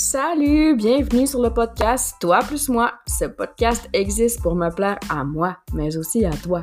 Salut, 0.00 0.76
bienvenue 0.76 1.26
sur 1.26 1.42
le 1.42 1.50
podcast 1.52 2.14
Toi 2.20 2.38
plus 2.46 2.68
moi. 2.68 2.92
Ce 3.08 3.24
podcast 3.24 3.88
existe 3.92 4.40
pour 4.40 4.54
me 4.54 4.70
plaire 4.70 4.96
à 5.10 5.24
moi, 5.24 5.56
mais 5.74 5.96
aussi 5.96 6.24
à 6.24 6.30
toi. 6.30 6.62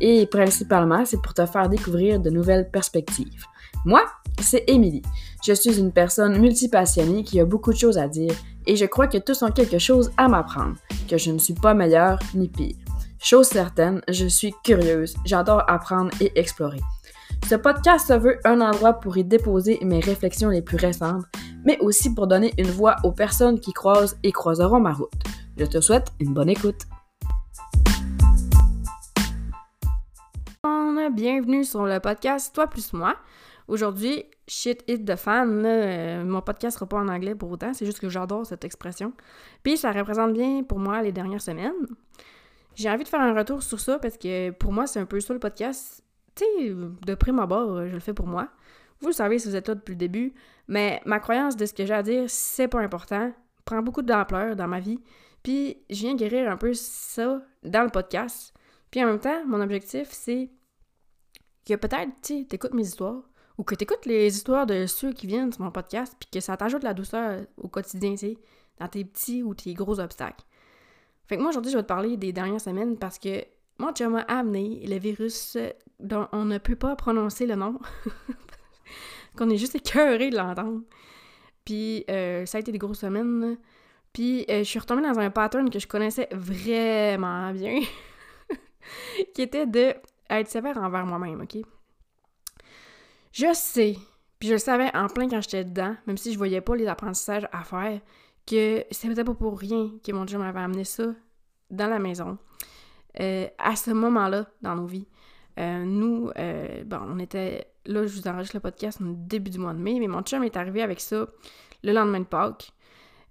Et 0.00 0.26
principalement, 0.26 1.04
c'est 1.04 1.22
pour 1.22 1.32
te 1.32 1.46
faire 1.46 1.68
découvrir 1.68 2.18
de 2.18 2.28
nouvelles 2.28 2.68
perspectives. 2.72 3.44
Moi, 3.84 4.02
c'est 4.40 4.64
Émilie. 4.66 5.02
Je 5.46 5.52
suis 5.52 5.78
une 5.78 5.92
personne 5.92 6.40
multipassionnée 6.40 7.22
qui 7.22 7.38
a 7.38 7.44
beaucoup 7.44 7.72
de 7.72 7.78
choses 7.78 7.98
à 7.98 8.08
dire 8.08 8.34
et 8.66 8.74
je 8.74 8.84
crois 8.86 9.06
que 9.06 9.18
tous 9.18 9.44
ont 9.44 9.52
quelque 9.52 9.78
chose 9.78 10.10
à 10.16 10.26
m'apprendre, 10.26 10.74
que 11.08 11.16
je 11.16 11.30
ne 11.30 11.38
suis 11.38 11.54
pas 11.54 11.74
meilleure 11.74 12.18
ni 12.34 12.48
pire. 12.48 12.74
Chose 13.20 13.46
certaine, 13.46 14.02
je 14.08 14.26
suis 14.26 14.52
curieuse, 14.64 15.14
j'adore 15.24 15.62
apprendre 15.68 16.10
et 16.20 16.32
explorer. 16.34 16.80
Ce 17.48 17.54
podcast 17.54 18.08
se 18.08 18.14
veut 18.14 18.38
un 18.44 18.60
endroit 18.60 18.94
pour 18.94 19.16
y 19.16 19.22
déposer 19.22 19.78
mes 19.82 20.00
réflexions 20.00 20.48
les 20.48 20.62
plus 20.62 20.78
récentes, 20.78 21.24
mais 21.64 21.78
aussi 21.80 22.14
pour 22.14 22.26
donner 22.26 22.52
une 22.58 22.70
voix 22.70 22.96
aux 23.04 23.12
personnes 23.12 23.60
qui 23.60 23.72
croisent 23.72 24.16
et 24.22 24.32
croiseront 24.32 24.80
ma 24.80 24.92
route. 24.92 25.12
Je 25.56 25.64
te 25.64 25.80
souhaite 25.80 26.08
une 26.20 26.34
bonne 26.34 26.48
écoute. 26.48 26.82
Bienvenue 31.14 31.64
sur 31.64 31.84
le 31.84 32.00
podcast 32.00 32.54
Toi 32.54 32.68
plus 32.68 32.92
moi. 32.94 33.16
Aujourd'hui, 33.68 34.24
shit 34.48 34.82
hit 34.88 35.04
de 35.04 35.14
fan. 35.14 35.62
Euh, 35.66 36.24
mon 36.24 36.40
podcast 36.40 36.76
sera 36.76 36.88
pas 36.88 36.96
en 36.96 37.08
anglais 37.08 37.34
pour 37.34 37.50
autant, 37.50 37.74
c'est 37.74 37.84
juste 37.84 38.00
que 38.00 38.08
j'adore 38.08 38.46
cette 38.46 38.64
expression. 38.64 39.12
Puis 39.62 39.76
ça 39.76 39.92
représente 39.92 40.32
bien 40.32 40.62
pour 40.62 40.78
moi 40.78 41.02
les 41.02 41.12
dernières 41.12 41.42
semaines. 41.42 41.72
J'ai 42.74 42.88
envie 42.88 43.04
de 43.04 43.08
faire 43.08 43.20
un 43.20 43.34
retour 43.34 43.62
sur 43.62 43.78
ça 43.78 43.98
parce 43.98 44.16
que 44.16 44.50
pour 44.52 44.72
moi, 44.72 44.86
c'est 44.86 45.00
un 45.00 45.04
peu 45.04 45.20
ça 45.20 45.34
le 45.34 45.40
podcast. 45.40 46.02
Tu 46.34 46.44
sais, 46.44 46.74
de 47.06 47.14
prime 47.14 47.40
abord, 47.40 47.86
je 47.86 47.92
le 47.92 48.00
fais 48.00 48.14
pour 48.14 48.26
moi. 48.26 48.48
Vous 49.02 49.08
le 49.08 49.12
savez 49.12 49.38
si 49.38 49.48
vous 49.48 49.56
êtes 49.56 49.68
là 49.68 49.74
depuis 49.74 49.92
le 49.92 49.98
début, 49.98 50.32
mais 50.68 51.00
ma 51.04 51.20
croyance 51.20 51.56
de 51.56 51.66
ce 51.66 51.72
que 51.72 51.84
j'ai 51.84 51.94
à 51.94 52.02
dire, 52.02 52.24
c'est 52.28 52.68
pas 52.68 52.80
important, 52.80 53.32
prend 53.64 53.82
beaucoup 53.82 54.02
d'ampleur 54.02 54.56
dans 54.56 54.68
ma 54.68 54.80
vie. 54.80 55.00
Puis 55.42 55.78
je 55.90 56.00
viens 56.00 56.14
guérir 56.14 56.50
un 56.50 56.56
peu 56.56 56.72
ça 56.74 57.42
dans 57.62 57.82
le 57.82 57.90
podcast. 57.90 58.54
Puis 58.90 59.02
en 59.02 59.06
même 59.06 59.20
temps, 59.20 59.44
mon 59.46 59.60
objectif, 59.60 60.08
c'est 60.12 60.50
que 61.66 61.74
peut-être, 61.74 62.10
tu 62.22 62.46
écoutes 62.50 62.74
mes 62.74 62.86
histoires, 62.86 63.22
ou 63.58 63.64
que 63.64 63.74
tu 63.74 63.84
écoutes 63.84 64.06
les 64.06 64.34
histoires 64.34 64.66
de 64.66 64.86
ceux 64.86 65.12
qui 65.12 65.26
viennent 65.26 65.52
sur 65.52 65.62
mon 65.62 65.70
podcast, 65.70 66.14
puis 66.18 66.28
que 66.30 66.40
ça 66.40 66.56
t'ajoute 66.56 66.82
la 66.82 66.94
douceur 66.94 67.42
au 67.56 67.68
quotidien, 67.68 68.14
tu 68.14 68.36
dans 68.78 68.88
tes 68.88 69.04
petits 69.04 69.42
ou 69.42 69.54
tes 69.54 69.74
gros 69.74 70.00
obstacles. 70.00 70.44
Fait 71.26 71.36
que 71.36 71.42
moi, 71.42 71.50
aujourd'hui, 71.50 71.70
je 71.70 71.76
vais 71.76 71.82
te 71.82 71.88
parler 71.88 72.16
des 72.16 72.32
dernières 72.32 72.60
semaines 72.60 72.98
parce 72.98 73.18
que 73.18 73.44
moi, 73.78 73.92
tu 73.92 74.06
m'as 74.06 74.20
amené 74.22 74.84
le 74.86 74.98
virus 74.98 75.56
dont 76.00 76.28
on 76.32 76.44
ne 76.44 76.58
peut 76.58 76.76
pas 76.76 76.96
prononcer 76.96 77.46
le 77.46 77.54
nom, 77.54 77.78
qu'on 79.36 79.50
est 79.50 79.56
juste 79.56 79.74
écœuré 79.74 80.30
de 80.30 80.36
l'entendre. 80.36 80.82
Puis 81.64 82.04
euh, 82.10 82.46
ça 82.46 82.58
a 82.58 82.60
été 82.60 82.72
des 82.72 82.78
grosses 82.78 83.00
semaines. 83.00 83.56
Puis 84.12 84.44
euh, 84.50 84.58
je 84.58 84.64
suis 84.64 84.78
retombée 84.78 85.02
dans 85.02 85.18
un 85.18 85.30
pattern 85.30 85.70
que 85.70 85.78
je 85.78 85.86
connaissais 85.86 86.28
vraiment 86.32 87.50
bien, 87.52 87.80
qui 89.34 89.42
était 89.42 89.66
de 89.66 89.94
être 90.28 90.48
sévère 90.48 90.76
envers 90.78 91.06
moi-même, 91.06 91.40
OK? 91.40 91.56
Je 93.32 93.52
sais, 93.54 93.96
puis 94.38 94.48
je 94.48 94.54
le 94.54 94.58
savais 94.58 94.94
en 94.94 95.06
plein 95.06 95.28
quand 95.28 95.40
j'étais 95.40 95.64
dedans, 95.64 95.96
même 96.06 96.18
si 96.18 96.32
je 96.32 96.38
voyais 96.38 96.60
pas 96.60 96.76
les 96.76 96.86
apprentissages 96.86 97.48
à 97.52 97.64
faire, 97.64 98.00
que 98.46 98.84
c'était 98.90 99.24
pas 99.24 99.34
pour 99.34 99.58
rien 99.58 99.90
que 100.04 100.12
mon 100.12 100.24
Dieu 100.24 100.38
m'avait 100.38 100.60
amené 100.60 100.84
ça 100.84 101.04
dans 101.70 101.86
la 101.86 101.98
maison. 101.98 102.38
Euh, 103.20 103.46
à 103.58 103.76
ce 103.76 103.90
moment-là 103.90 104.46
dans 104.60 104.74
nos 104.74 104.86
vies. 104.86 105.06
Nous, 105.58 106.30
euh, 106.38 106.82
bon, 106.84 107.00
on 107.06 107.18
était. 107.18 107.71
Là, 107.86 108.06
je 108.06 108.20
vous 108.20 108.28
enregistre 108.28 108.56
le 108.56 108.60
podcast 108.60 109.00
au 109.00 109.14
début 109.14 109.50
du 109.50 109.58
mois 109.58 109.74
de 109.74 109.78
mai, 109.78 109.98
mais 109.98 110.08
mon 110.08 110.22
chum 110.22 110.42
est 110.44 110.56
arrivé 110.56 110.82
avec 110.82 111.00
ça 111.00 111.26
le 111.82 111.92
lendemain 111.92 112.20
de 112.20 112.24
Pâques. 112.24 112.72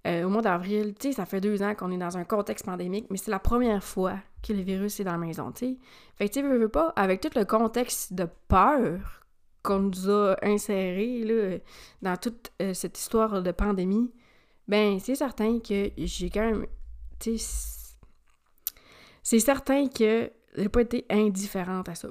au 0.06 0.28
mois 0.28 0.42
d'avril, 0.42 0.94
tu 0.98 1.08
sais, 1.08 1.14
ça 1.14 1.24
fait 1.24 1.40
deux 1.40 1.62
ans 1.62 1.74
qu'on 1.74 1.90
est 1.90 1.98
dans 1.98 2.18
un 2.18 2.24
contexte 2.24 2.66
pandémique, 2.66 3.06
mais 3.10 3.16
c'est 3.16 3.30
la 3.30 3.38
première 3.38 3.82
fois 3.82 4.18
que 4.42 4.52
le 4.52 4.62
virus 4.62 5.00
est 5.00 5.04
dans 5.04 5.12
la 5.12 5.18
maison, 5.18 5.52
tu 5.52 5.66
sais. 5.66 5.76
Fait 6.16 6.28
que, 6.28 6.34
tu 6.34 6.42
veux, 6.42 6.58
veux 6.58 6.68
pas, 6.68 6.92
avec 6.96 7.20
tout 7.20 7.30
le 7.34 7.44
contexte 7.44 8.12
de 8.12 8.26
peur 8.48 9.24
qu'on 9.62 9.78
nous 9.78 10.10
a 10.10 10.36
inséré, 10.42 11.22
là, 11.24 11.58
dans 12.02 12.16
toute 12.16 12.50
cette 12.74 12.98
histoire 12.98 13.42
de 13.42 13.52
pandémie, 13.52 14.12
ben, 14.66 14.98
c'est 15.00 15.14
certain 15.14 15.60
que 15.60 15.90
j'ai 15.96 16.30
quand 16.30 16.44
même, 16.44 16.66
tu 17.20 17.38
sais, 17.38 17.78
c'est 19.22 19.38
certain 19.38 19.86
que 19.86 20.30
j'ai 20.56 20.68
pas 20.68 20.80
été 20.80 21.06
indifférente 21.08 21.88
à 21.88 21.94
ça. 21.94 22.08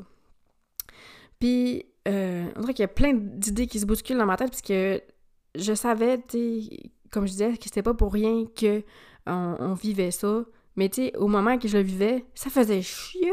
Puis, 1.39 1.85
euh, 2.07 2.45
on 2.55 2.61
dirait 2.61 2.73
qu'il 2.73 2.83
y 2.83 2.85
a 2.85 2.89
plein 2.89 3.13
d'idées 3.13 3.67
qui 3.67 3.79
se 3.79 3.85
bousculent 3.85 4.17
dans 4.17 4.25
ma 4.25 4.37
tête, 4.37 4.49
parce 4.49 4.61
que 4.61 5.01
je 5.55 5.73
savais, 5.73 6.19
comme 7.11 7.25
je 7.25 7.31
disais, 7.31 7.57
que 7.57 7.63
c'était 7.65 7.83
pas 7.83 7.93
pour 7.93 8.13
rien 8.13 8.45
que 8.55 8.83
on, 9.25 9.73
vivait 9.73 10.11
ça. 10.11 10.43
Mais 10.75 10.89
au 11.17 11.27
moment 11.27 11.57
que 11.57 11.67
je 11.67 11.77
le 11.77 11.83
vivais, 11.83 12.25
ça 12.33 12.49
faisait 12.49 12.81
chier! 12.81 13.31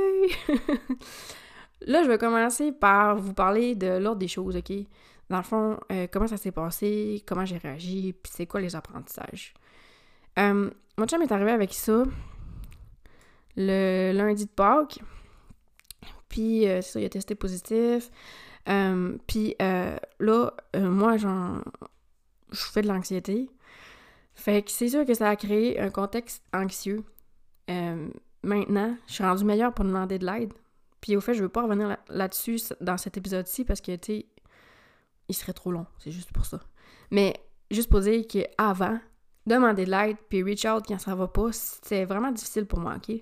Là, 1.86 2.02
je 2.02 2.08
vais 2.08 2.18
commencer 2.18 2.72
par 2.72 3.16
vous 3.16 3.32
parler 3.32 3.76
de 3.76 3.98
l'ordre 3.98 4.18
des 4.18 4.28
choses, 4.28 4.56
OK? 4.56 4.72
Dans 5.30 5.36
le 5.36 5.42
fond, 5.44 5.78
euh, 5.92 6.08
comment 6.10 6.26
ça 6.26 6.36
s'est 6.36 6.50
passé, 6.50 7.22
comment 7.26 7.44
j'ai 7.44 7.58
réagi, 7.58 8.14
puis 8.20 8.32
c'est 8.34 8.46
quoi 8.46 8.60
les 8.60 8.74
apprentissages. 8.74 9.54
Euh, 10.38 10.70
mon 10.96 11.06
chum 11.06 11.22
est 11.22 11.30
arrivé 11.30 11.52
avec 11.52 11.72
ça 11.72 12.02
le 13.58 14.12
lundi 14.12 14.46
de 14.46 14.50
Pâques. 14.50 15.00
Puis, 16.28 16.68
euh, 16.68 16.80
ça, 16.80 17.00
il 17.00 17.04
a 17.04 17.08
testé 17.08 17.34
positif. 17.34 18.10
Euh, 18.68 19.16
puis 19.26 19.54
euh, 19.62 19.96
là, 20.20 20.52
moi, 20.76 21.16
j'en, 21.16 21.62
je 22.50 22.64
fais 22.64 22.82
de 22.82 22.88
l'anxiété. 22.88 23.50
Fait 24.34 24.62
que 24.62 24.70
c'est 24.70 24.88
sûr 24.88 25.04
que 25.04 25.14
ça 25.14 25.28
a 25.30 25.36
créé 25.36 25.80
un 25.80 25.90
contexte 25.90 26.42
anxieux. 26.52 27.04
maintenant, 28.42 28.96
je 29.06 29.12
suis 29.12 29.24
rendue 29.24 29.44
meilleure 29.44 29.74
pour 29.74 29.84
demander 29.84 30.18
de 30.18 30.26
l'aide. 30.26 30.52
Puis 31.00 31.16
au 31.16 31.20
fait, 31.20 31.34
je 31.34 31.42
veux 31.42 31.48
pas 31.48 31.62
revenir 31.62 31.96
là-dessus 32.08 32.60
dans 32.80 32.96
cet 32.96 33.16
épisode-ci 33.16 33.64
parce 33.64 33.80
que, 33.80 33.94
tu 33.96 34.12
sais, 34.12 34.26
il 35.28 35.34
serait 35.34 35.52
trop 35.52 35.70
long. 35.70 35.86
C'est 35.98 36.10
juste 36.10 36.32
pour 36.32 36.46
ça. 36.46 36.60
Mais 37.10 37.34
juste 37.70 37.90
pour 37.90 38.00
dire 38.00 38.24
qu'avant, 38.26 38.98
demander 39.46 39.84
de 39.84 39.90
l'aide 39.90 40.16
puis 40.28 40.42
reach 40.42 40.64
out 40.64 40.84
quand 40.86 40.98
ça 40.98 41.14
va 41.14 41.28
pas, 41.28 41.50
c'est 41.52 42.04
vraiment 42.04 42.32
difficile 42.32 42.66
pour 42.66 42.80
moi, 42.80 42.96
OK? 42.96 43.14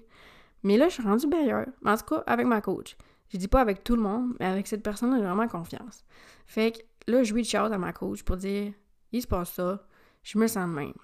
Mais 0.62 0.76
là, 0.76 0.88
je 0.88 0.94
suis 0.94 1.02
rendue 1.02 1.26
meilleure. 1.26 1.66
En 1.84 1.96
tout 1.96 2.04
cas, 2.04 2.24
avec 2.26 2.46
ma 2.46 2.60
coach. 2.60 2.96
Je 3.28 3.38
dis 3.38 3.48
pas 3.48 3.60
avec 3.60 3.82
tout 3.84 3.96
le 3.96 4.02
monde, 4.02 4.34
mais 4.38 4.46
avec 4.46 4.66
cette 4.66 4.82
personne-là, 4.82 5.18
j'ai 5.18 5.24
vraiment 5.24 5.48
confiance. 5.48 6.04
Fait 6.46 6.72
que 6.72 7.10
là, 7.10 7.22
je 7.22 7.34
reach 7.34 7.54
out 7.54 7.72
à 7.72 7.78
ma 7.78 7.92
coach 7.92 8.22
pour 8.22 8.36
dire 8.36 8.72
il 9.12 9.22
se 9.22 9.26
passe 9.26 9.52
ça, 9.52 9.86
je 10.22 10.38
me 10.38 10.46
sens 10.46 10.68
de 10.68 10.74
même. 10.74 10.94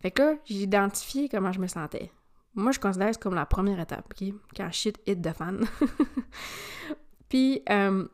Fait 0.00 0.10
que 0.10 0.22
là, 0.22 0.34
j'ai 0.44 0.62
identifié 0.62 1.28
comment 1.28 1.52
je 1.52 1.60
me 1.60 1.66
sentais. 1.66 2.10
Moi, 2.54 2.72
je 2.72 2.78
considère 2.78 3.08
c'est 3.12 3.22
comme 3.22 3.34
la 3.34 3.46
première 3.46 3.80
étape, 3.80 4.06
OK? 4.12 4.32
Quand 4.56 4.70
shit 4.70 4.98
hit 5.06 5.20
de 5.20 5.30
fan. 5.30 5.64
Puis, 7.28 7.62
euh, 7.70 8.06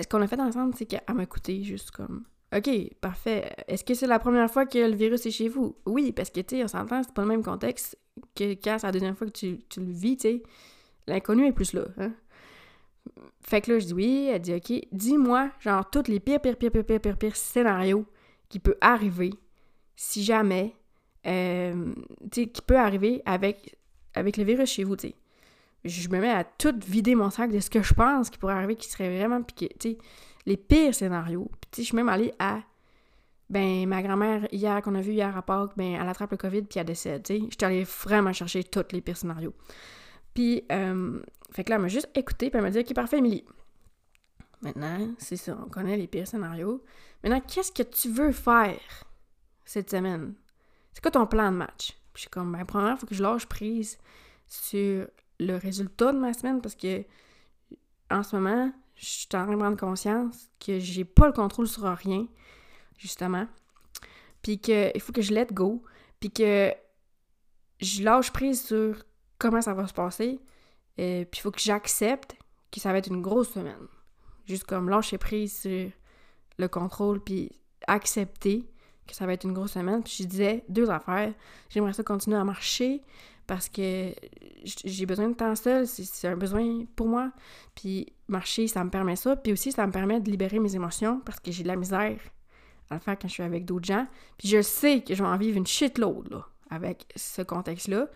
ce 0.00 0.06
qu'on 0.06 0.22
a 0.22 0.26
fait 0.26 0.40
ensemble, 0.40 0.74
c'est 0.76 0.86
qu'elle 0.86 1.02
m'a 1.14 1.24
écouté 1.24 1.62
juste 1.62 1.90
comme 1.90 2.24
OK, 2.54 2.94
parfait. 3.00 3.54
Est-ce 3.66 3.84
que 3.84 3.94
c'est 3.94 4.06
la 4.06 4.18
première 4.18 4.50
fois 4.50 4.66
que 4.66 4.78
le 4.78 4.94
virus 4.94 5.26
est 5.26 5.30
chez 5.30 5.48
vous? 5.48 5.76
Oui, 5.84 6.12
parce 6.12 6.30
que, 6.30 6.40
tu 6.40 6.56
sais, 6.56 6.64
on 6.64 6.68
s'entend, 6.68 7.02
c'est 7.02 7.12
pas 7.12 7.22
le 7.22 7.28
même 7.28 7.42
contexte 7.42 7.98
que 8.34 8.52
quand 8.54 8.78
c'est 8.78 8.86
la 8.86 8.92
deuxième 8.92 9.16
fois 9.16 9.26
que 9.26 9.32
tu, 9.32 9.58
tu 9.68 9.80
le 9.80 9.92
vis, 9.92 10.16
tu 10.16 10.28
sais. 10.28 10.42
L'inconnu 11.08 11.46
est 11.46 11.52
plus 11.52 11.72
là, 11.72 11.86
hein? 11.98 12.12
Fait 13.40 13.60
que 13.60 13.72
là, 13.72 13.78
je 13.78 13.86
dis 13.86 13.94
oui, 13.94 14.28
elle 14.32 14.40
dit 14.40 14.54
OK, 14.54 14.72
dis-moi, 14.92 15.50
genre, 15.60 15.88
tous 15.90 16.08
les 16.08 16.20
pires, 16.20 16.40
pires, 16.40 16.56
pires, 16.56 16.70
pires, 16.70 16.84
pires, 16.84 17.00
pires, 17.00 17.18
pires 17.18 17.36
scénarios 17.36 18.06
qui 18.48 18.58
peut 18.58 18.76
arriver 18.80 19.32
si 19.94 20.22
jamais, 20.24 20.74
euh, 21.26 21.92
tu 22.30 22.42
sais, 22.42 22.46
qui 22.48 22.62
peut 22.62 22.76
arriver 22.76 23.22
avec, 23.24 23.76
avec 24.14 24.36
le 24.36 24.44
virus 24.44 24.70
chez 24.70 24.84
vous, 24.84 24.96
tu 24.96 25.08
sais. 25.08 25.14
Je 25.84 26.08
me 26.08 26.20
mets 26.20 26.30
à 26.30 26.42
tout 26.42 26.74
vider 26.86 27.14
mon 27.14 27.30
sac 27.30 27.50
de 27.52 27.60
ce 27.60 27.70
que 27.70 27.82
je 27.82 27.94
pense 27.94 28.28
qui 28.28 28.38
pourrait 28.38 28.54
arriver, 28.54 28.74
qui 28.74 28.88
serait 28.88 29.16
vraiment 29.16 29.42
piqué, 29.42 29.68
tu 29.78 29.90
sais 29.90 29.98
les 30.46 30.56
pires 30.56 30.94
scénarios. 30.94 31.50
Puis, 31.70 31.82
je 31.82 31.88
suis 31.88 31.96
même 31.96 32.08
allée 32.08 32.32
à. 32.38 32.60
Ben, 33.48 33.86
ma 33.86 34.02
grand-mère, 34.02 34.48
hier, 34.50 34.82
qu'on 34.82 34.94
a 34.96 35.00
vu 35.00 35.12
hier 35.12 35.36
à 35.36 35.42
Pâques, 35.42 35.72
ben, 35.76 35.98
elle 36.00 36.08
attrape 36.08 36.32
le 36.32 36.36
COVID 36.36 36.62
puis 36.62 36.80
elle 36.80 36.86
décède, 36.86 37.22
tu 37.22 37.34
sais. 37.34 37.40
J'étais 37.50 37.66
allée 37.66 37.84
vraiment 37.84 38.32
chercher 38.32 38.64
tous 38.64 38.84
les 38.92 39.00
pires 39.00 39.16
scénarios. 39.16 39.54
Puis, 40.36 40.64
euh, 40.70 41.18
fait 41.50 41.64
que 41.64 41.70
là, 41.70 41.76
elle 41.76 41.82
m'a 41.82 41.88
juste 41.88 42.10
écouté 42.14 42.50
puis 42.50 42.58
elle 42.58 42.62
m'a 42.62 42.70
dit, 42.70 42.78
OK, 42.78 42.92
parfait, 42.92 43.18
Émilie. 43.18 43.46
Maintenant, 44.60 45.14
c'est 45.16 45.38
ça, 45.38 45.58
on 45.64 45.70
connaît 45.70 45.96
les 45.96 46.06
pires 46.06 46.28
scénarios. 46.28 46.84
Maintenant, 47.24 47.40
qu'est-ce 47.40 47.72
que 47.72 47.82
tu 47.82 48.10
veux 48.10 48.32
faire 48.32 48.78
cette 49.64 49.90
semaine? 49.90 50.34
C'est 50.92 51.00
quoi 51.00 51.10
ton 51.10 51.26
plan 51.26 51.50
de 51.50 51.56
match? 51.56 51.92
Puis 52.12 52.16
je 52.16 52.20
suis 52.20 52.30
comme, 52.30 52.52
ben, 52.52 52.66
premièrement, 52.66 52.96
il 52.96 53.00
faut 53.00 53.06
que 53.06 53.14
je 53.14 53.22
lâche 53.22 53.46
prise 53.46 53.96
sur 54.46 55.06
le 55.40 55.56
résultat 55.56 56.12
de 56.12 56.18
ma 56.18 56.34
semaine 56.34 56.60
parce 56.60 56.74
que 56.74 57.02
en 58.10 58.22
ce 58.22 58.36
moment, 58.36 58.70
je 58.96 59.06
suis 59.06 59.28
en 59.32 59.44
train 59.44 59.52
de 59.52 59.56
prendre 59.56 59.78
conscience 59.78 60.50
que 60.60 60.78
j'ai 60.78 61.06
pas 61.06 61.28
le 61.28 61.32
contrôle 61.32 61.66
sur 61.66 61.84
rien, 61.84 62.26
justement. 62.98 63.48
Puis 64.42 64.58
qu'il 64.58 65.00
faut 65.00 65.12
que 65.12 65.22
je 65.22 65.32
let 65.32 65.46
go. 65.46 65.82
Puis 66.20 66.30
que 66.30 66.74
je 67.80 68.02
lâche 68.02 68.32
prise 68.32 68.62
sur 68.62 69.02
comment 69.38 69.60
ça 69.62 69.74
va 69.74 69.86
se 69.86 69.94
passer. 69.94 70.40
euh, 70.98 71.24
puis 71.24 71.38
il 71.38 71.40
faut 71.40 71.50
que 71.50 71.60
j'accepte 71.60 72.36
que 72.70 72.80
ça 72.80 72.92
va 72.92 72.98
être 72.98 73.08
une 73.08 73.22
grosse 73.22 73.50
semaine. 73.50 73.86
Juste 74.46 74.64
comme 74.64 74.88
lâcher 74.88 75.18
prise 75.18 75.60
sur 75.60 75.90
le 76.58 76.68
contrôle, 76.68 77.20
puis 77.20 77.50
accepter 77.86 78.68
que 79.06 79.14
ça 79.14 79.26
va 79.26 79.34
être 79.34 79.44
une 79.44 79.52
grosse 79.52 79.72
semaine. 79.72 80.02
Puis 80.02 80.16
je 80.20 80.24
disais 80.24 80.64
deux 80.68 80.90
affaires. 80.90 81.32
J'aimerais 81.68 81.92
ça 81.92 82.02
continuer 82.02 82.36
à 82.36 82.44
marcher 82.44 83.02
parce 83.46 83.68
que 83.68 84.12
j'ai 84.64 85.06
besoin 85.06 85.28
de 85.28 85.34
temps 85.34 85.54
seul, 85.54 85.86
c'est 85.86 86.26
un 86.26 86.36
besoin 86.36 86.84
pour 86.96 87.06
moi. 87.06 87.30
Puis 87.74 88.12
marcher, 88.26 88.66
ça 88.66 88.82
me 88.82 88.90
permet 88.90 89.14
ça. 89.16 89.36
Puis 89.36 89.52
aussi, 89.52 89.70
ça 89.70 89.86
me 89.86 89.92
permet 89.92 90.20
de 90.20 90.30
libérer 90.30 90.58
mes 90.58 90.74
émotions 90.74 91.20
parce 91.24 91.38
que 91.38 91.52
j'ai 91.52 91.62
de 91.62 91.68
la 91.68 91.76
misère 91.76 92.18
à 92.90 92.94
le 92.94 93.00
faire 93.00 93.16
quand 93.18 93.28
je 93.28 93.34
suis 93.34 93.42
avec 93.42 93.64
d'autres 93.64 93.86
gens. 93.86 94.06
Puis 94.38 94.48
je 94.48 94.62
sais 94.62 95.02
que 95.02 95.14
je 95.14 95.22
vais 95.22 95.28
en 95.28 95.36
vivre 95.36 95.56
une 95.56 95.66
shitload, 95.66 96.30
là, 96.30 96.46
avec 96.70 97.06
ce 97.14 97.42
contexte-là. 97.42 98.08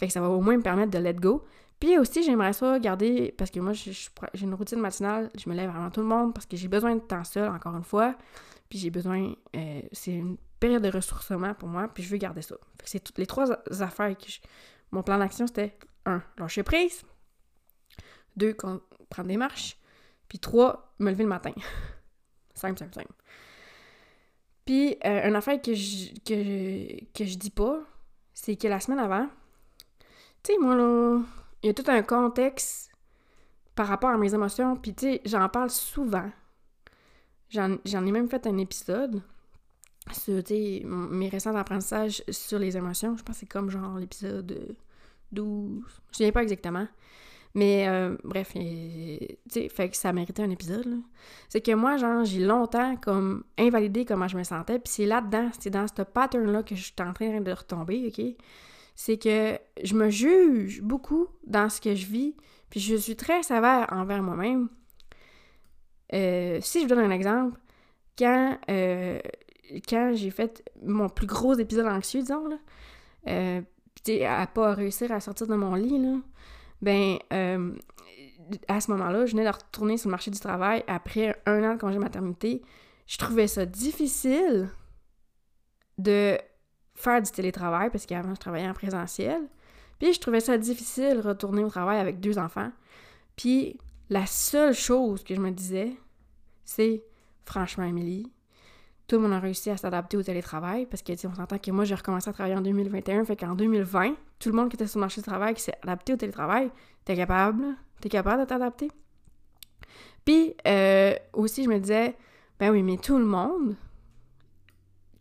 Fait 0.00 0.06
que 0.06 0.14
ça 0.14 0.20
va 0.22 0.30
au 0.30 0.40
moins 0.40 0.56
me 0.56 0.62
permettre 0.62 0.90
de 0.90 0.98
let 0.98 1.12
go. 1.12 1.44
Puis 1.78 1.98
aussi, 1.98 2.22
j'aimerais 2.22 2.54
ça 2.54 2.78
garder, 2.78 3.34
parce 3.36 3.50
que 3.50 3.60
moi, 3.60 3.74
j'ai 3.74 3.92
une 4.40 4.54
routine 4.54 4.80
matinale, 4.80 5.30
je 5.36 5.48
me 5.48 5.54
lève 5.54 5.68
avant 5.68 5.90
tout 5.90 6.00
le 6.00 6.06
monde 6.06 6.32
parce 6.32 6.46
que 6.46 6.56
j'ai 6.56 6.68
besoin 6.68 6.94
de 6.94 7.00
temps 7.00 7.22
seul, 7.22 7.50
encore 7.50 7.76
une 7.76 7.84
fois. 7.84 8.16
Puis 8.70 8.78
j'ai 8.78 8.88
besoin, 8.88 9.34
euh, 9.54 9.82
c'est 9.92 10.12
une 10.12 10.38
période 10.58 10.82
de 10.82 10.90
ressourcement 10.90 11.52
pour 11.52 11.68
moi, 11.68 11.88
puis 11.88 12.02
je 12.02 12.08
veux 12.08 12.16
garder 12.16 12.40
ça. 12.40 12.56
C'est 12.84 13.00
toutes 13.00 13.18
les 13.18 13.26
trois 13.26 13.50
affaires 13.82 14.16
que 14.16 14.26
je... 14.26 14.38
Mon 14.90 15.02
plan 15.02 15.18
d'action, 15.18 15.46
c'était 15.46 15.76
un, 16.06 16.22
lâcher 16.38 16.62
prise. 16.62 17.02
Deux, 18.36 18.54
prendre 18.54 19.28
des 19.28 19.36
marches. 19.36 19.76
Puis 20.28 20.38
trois, 20.38 20.94
me 20.98 21.10
lever 21.10 21.24
le 21.24 21.28
matin. 21.28 21.52
simple, 22.54 22.78
simple, 22.78 22.94
simple. 22.94 23.12
Puis, 24.64 24.96
euh, 25.04 25.28
une 25.28 25.36
affaire 25.36 25.60
que 25.60 25.74
je, 25.74 26.14
que, 26.24 27.04
que 27.12 27.24
je 27.26 27.36
dis 27.36 27.50
pas, 27.50 27.82
c'est 28.32 28.56
que 28.56 28.66
la 28.66 28.80
semaine 28.80 28.98
avant, 28.98 29.28
tu 30.42 30.52
sais, 30.52 30.58
moi, 30.58 30.74
là, 30.74 31.20
il 31.62 31.66
y 31.66 31.70
a 31.70 31.74
tout 31.74 31.84
un 31.88 32.02
contexte 32.02 32.90
par 33.74 33.86
rapport 33.86 34.10
à 34.10 34.18
mes 34.18 34.34
émotions, 34.34 34.76
puis 34.76 34.94
tu 34.94 35.06
sais, 35.06 35.20
j'en 35.24 35.48
parle 35.48 35.70
souvent. 35.70 36.30
J'en 37.48 38.06
ai 38.06 38.12
même 38.12 38.28
fait 38.28 38.46
un 38.46 38.58
épisode 38.58 39.22
sur, 40.12 40.42
mes 40.84 41.28
récents 41.28 41.54
apprentissages 41.56 42.22
sur 42.28 42.58
les 42.58 42.76
émotions. 42.76 43.16
Je 43.16 43.22
pense 43.22 43.36
que 43.36 43.40
c'est 43.40 43.46
comme 43.46 43.70
genre 43.70 43.98
l'épisode 43.98 44.76
12. 45.32 45.82
Je 46.12 46.16
sais 46.16 46.32
pas 46.32 46.42
exactement. 46.42 46.86
Mais 47.54 47.88
euh, 47.88 48.16
bref, 48.22 48.52
tu 48.52 48.60
sais, 49.48 49.68
fait 49.68 49.88
que 49.88 49.96
ça 49.96 50.12
méritait 50.12 50.42
un 50.42 50.50
épisode. 50.50 51.00
C'est 51.48 51.60
que 51.60 51.72
moi, 51.72 51.96
genre, 51.96 52.24
j'ai 52.24 52.44
longtemps 52.44 52.96
comme 52.96 53.42
invalidé 53.58 54.04
comment 54.04 54.28
je 54.28 54.36
me 54.36 54.44
sentais. 54.44 54.78
Puis 54.78 54.92
c'est 54.92 55.06
là-dedans, 55.06 55.50
c'est 55.58 55.70
dans 55.70 55.86
ce 55.88 56.02
pattern-là 56.02 56.62
que 56.62 56.76
je 56.76 56.82
suis 56.84 56.94
en 57.00 57.12
train 57.12 57.40
de 57.40 57.50
retomber, 57.50 58.06
OK? 58.06 58.36
C'est 59.02 59.16
que 59.16 59.58
je 59.82 59.94
me 59.94 60.10
juge 60.10 60.82
beaucoup 60.82 61.28
dans 61.46 61.70
ce 61.70 61.80
que 61.80 61.94
je 61.94 62.04
vis. 62.04 62.36
Puis 62.68 62.80
je 62.80 62.96
suis 62.96 63.16
très 63.16 63.42
sévère 63.42 63.86
envers 63.92 64.22
moi-même. 64.22 64.68
Euh, 66.12 66.58
si 66.60 66.82
je 66.82 66.86
donne 66.86 66.98
un 66.98 67.10
exemple, 67.10 67.58
quand, 68.18 68.58
euh, 68.68 69.18
quand 69.88 70.12
j'ai 70.12 70.30
fait 70.30 70.70
mon 70.84 71.08
plus 71.08 71.26
gros 71.26 71.54
épisode 71.54 71.86
anxieux, 71.86 72.20
disons, 72.20 72.46
là, 72.46 72.58
euh, 73.28 73.62
à 74.28 74.46
pas 74.46 74.74
réussir 74.74 75.10
à 75.12 75.20
sortir 75.20 75.46
de 75.46 75.54
mon 75.54 75.76
lit, 75.76 75.98
là, 75.98 76.18
ben, 76.82 77.16
euh, 77.32 77.72
à 78.68 78.82
ce 78.82 78.90
moment-là, 78.90 79.24
je 79.24 79.32
venais 79.32 79.46
de 79.46 79.54
retourner 79.54 79.96
sur 79.96 80.10
le 80.10 80.10
marché 80.10 80.30
du 80.30 80.40
travail 80.40 80.84
après 80.88 81.40
un 81.46 81.64
an 81.64 81.74
de 81.76 81.80
congé 81.80 81.98
maternité. 81.98 82.60
Je 83.06 83.16
trouvais 83.16 83.46
ça 83.46 83.64
difficile 83.64 84.68
de 85.96 86.36
faire 87.00 87.22
du 87.22 87.30
télétravail 87.30 87.90
parce 87.90 88.06
qu'avant, 88.06 88.34
je 88.34 88.40
travaillais 88.40 88.68
en 88.68 88.74
présentiel. 88.74 89.42
Puis 89.98 90.12
je 90.12 90.20
trouvais 90.20 90.40
ça 90.40 90.56
difficile 90.56 91.20
retourner 91.20 91.64
au 91.64 91.68
travail 91.68 91.98
avec 91.98 92.20
deux 92.20 92.38
enfants. 92.38 92.70
Puis 93.36 93.78
la 94.08 94.26
seule 94.26 94.74
chose 94.74 95.22
que 95.24 95.34
je 95.34 95.40
me 95.40 95.50
disais, 95.50 95.92
c'est 96.64 97.02
franchement, 97.44 97.84
Émilie, 97.84 98.30
tout 99.06 99.16
le 99.16 99.22
monde 99.22 99.32
a 99.32 99.40
réussi 99.40 99.70
à 99.70 99.76
s'adapter 99.76 100.16
au 100.16 100.22
télétravail 100.22 100.86
parce 100.86 101.02
que, 101.02 101.12
on 101.26 101.34
s'entend 101.34 101.58
que 101.58 101.70
moi, 101.72 101.84
j'ai 101.84 101.96
recommencé 101.96 102.30
à 102.30 102.32
travailler 102.32 102.56
en 102.56 102.60
2021, 102.60 103.24
fait 103.24 103.36
qu'en 103.36 103.56
2020, 103.56 104.14
tout 104.38 104.50
le 104.50 104.54
monde 104.54 104.68
qui 104.68 104.76
était 104.76 104.86
sur 104.86 104.98
le 104.98 105.00
marché 105.00 105.20
du 105.20 105.26
travail, 105.26 105.54
qui 105.54 105.62
s'est 105.62 105.74
adapté 105.82 106.12
au 106.12 106.16
télétravail, 106.16 106.70
t'es 107.04 107.16
capable, 107.16 107.64
t'es 108.00 108.08
capable 108.08 108.42
de 108.42 108.46
t'adapter. 108.46 108.90
Puis, 110.24 110.54
euh, 110.66 111.14
aussi, 111.32 111.64
je 111.64 111.68
me 111.68 111.78
disais, 111.78 112.14
ben 112.60 112.70
oui, 112.70 112.84
mais 112.84 112.98
tout 112.98 113.18
le 113.18 113.24
monde, 113.24 113.74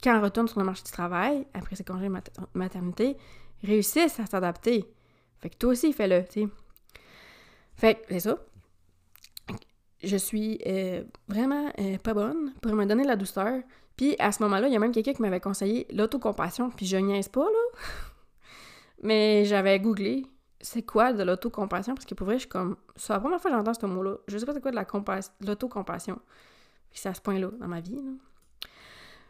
quand 0.03 0.17
on 0.17 0.21
retourne 0.21 0.47
sur 0.47 0.59
le 0.59 0.65
marché 0.65 0.83
du 0.83 0.91
travail, 0.91 1.45
après 1.53 1.75
ses 1.75 1.83
congés 1.83 2.09
maternité, 2.53 3.17
réussissent 3.63 4.19
à 4.19 4.25
s'adapter. 4.25 4.85
Fait 5.39 5.49
que 5.49 5.57
toi 5.57 5.71
aussi, 5.71 5.93
fais-le, 5.93 6.23
tu 6.25 6.41
sais. 6.41 6.47
Fait 7.75 7.95
que, 7.95 8.01
c'est 8.09 8.19
ça 8.21 8.37
je 10.03 10.17
suis 10.17 10.59
euh, 10.65 11.03
vraiment 11.27 11.71
euh, 11.79 11.97
pas 11.97 12.13
bonne 12.13 12.53
pour 12.61 12.73
me 12.73 12.85
donner 12.85 13.03
la 13.03 13.15
douceur. 13.15 13.61
Puis 13.97 14.15
à 14.19 14.31
ce 14.31 14.41
moment-là, 14.43 14.67
il 14.67 14.73
y 14.73 14.77
a 14.77 14.79
même 14.79 14.91
quelqu'un 14.91 15.13
qui 15.13 15.21
m'avait 15.21 15.41
conseillé 15.41 15.87
l'autocompassion, 15.91 16.69
puis 16.69 16.85
je 16.85 16.97
niaise 16.97 17.27
pas, 17.27 17.43
là. 17.43 17.79
Mais 19.03 19.45
j'avais 19.45 19.79
googlé 19.79 20.25
c'est 20.61 20.83
quoi 20.83 21.13
de 21.13 21.23
l'autocompassion, 21.23 21.95
parce 21.95 22.05
que 22.05 22.13
pour 22.15 22.25
vrai, 22.25 22.35
je 22.35 22.41
suis 22.41 22.49
comme... 22.49 22.75
C'est 22.97 23.13
la 23.13 23.19
première 23.21 23.39
fois 23.39 23.49
que 23.49 23.55
j'entends 23.55 23.73
ce 23.73 23.85
mot-là. 23.85 24.17
Je 24.27 24.37
sais 24.37 24.45
pas 24.45 24.53
c'est 24.53 24.59
quoi 24.59 24.71
de 24.71 24.75
la 24.75 24.85
l'autocompassion. 25.41 26.19
Puis 26.91 26.99
c'est 26.99 27.07
à 27.07 27.13
ce 27.13 27.21
point-là 27.21 27.49
dans 27.59 27.67
ma 27.67 27.79
vie, 27.79 27.95
là. 27.95 28.11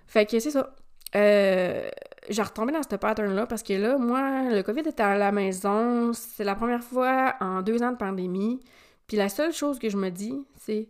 Fait 0.10 0.26
que 0.26 0.40
c'est 0.40 0.50
ça. 0.50 0.76
Euh, 1.16 1.88
j'ai 2.30 2.42
retombé 2.42 2.74
dans 2.74 2.82
ce 2.82 2.96
pattern-là 2.96 3.46
parce 3.46 3.62
que 3.62 3.74
là, 3.74 3.98
moi, 3.98 4.50
le 4.50 4.64
COVID 4.64 4.82
était 4.82 5.04
à 5.04 5.18
la 5.18 5.32
maison. 5.32 6.14
C'est 6.14 6.44
la 6.44 6.56
première 6.56 6.84
fois 6.84 7.36
en 7.40 7.62
deux 7.62 7.84
ans 7.84 7.92
de 7.92 7.98
pandémie. 7.98 8.60
Puis 9.08 9.18
la 9.18 9.30
seule 9.30 9.54
chose 9.54 9.78
que 9.78 9.88
je 9.88 9.98
me 9.98 10.10
dis, 10.10 10.34
c'est, 10.58 10.90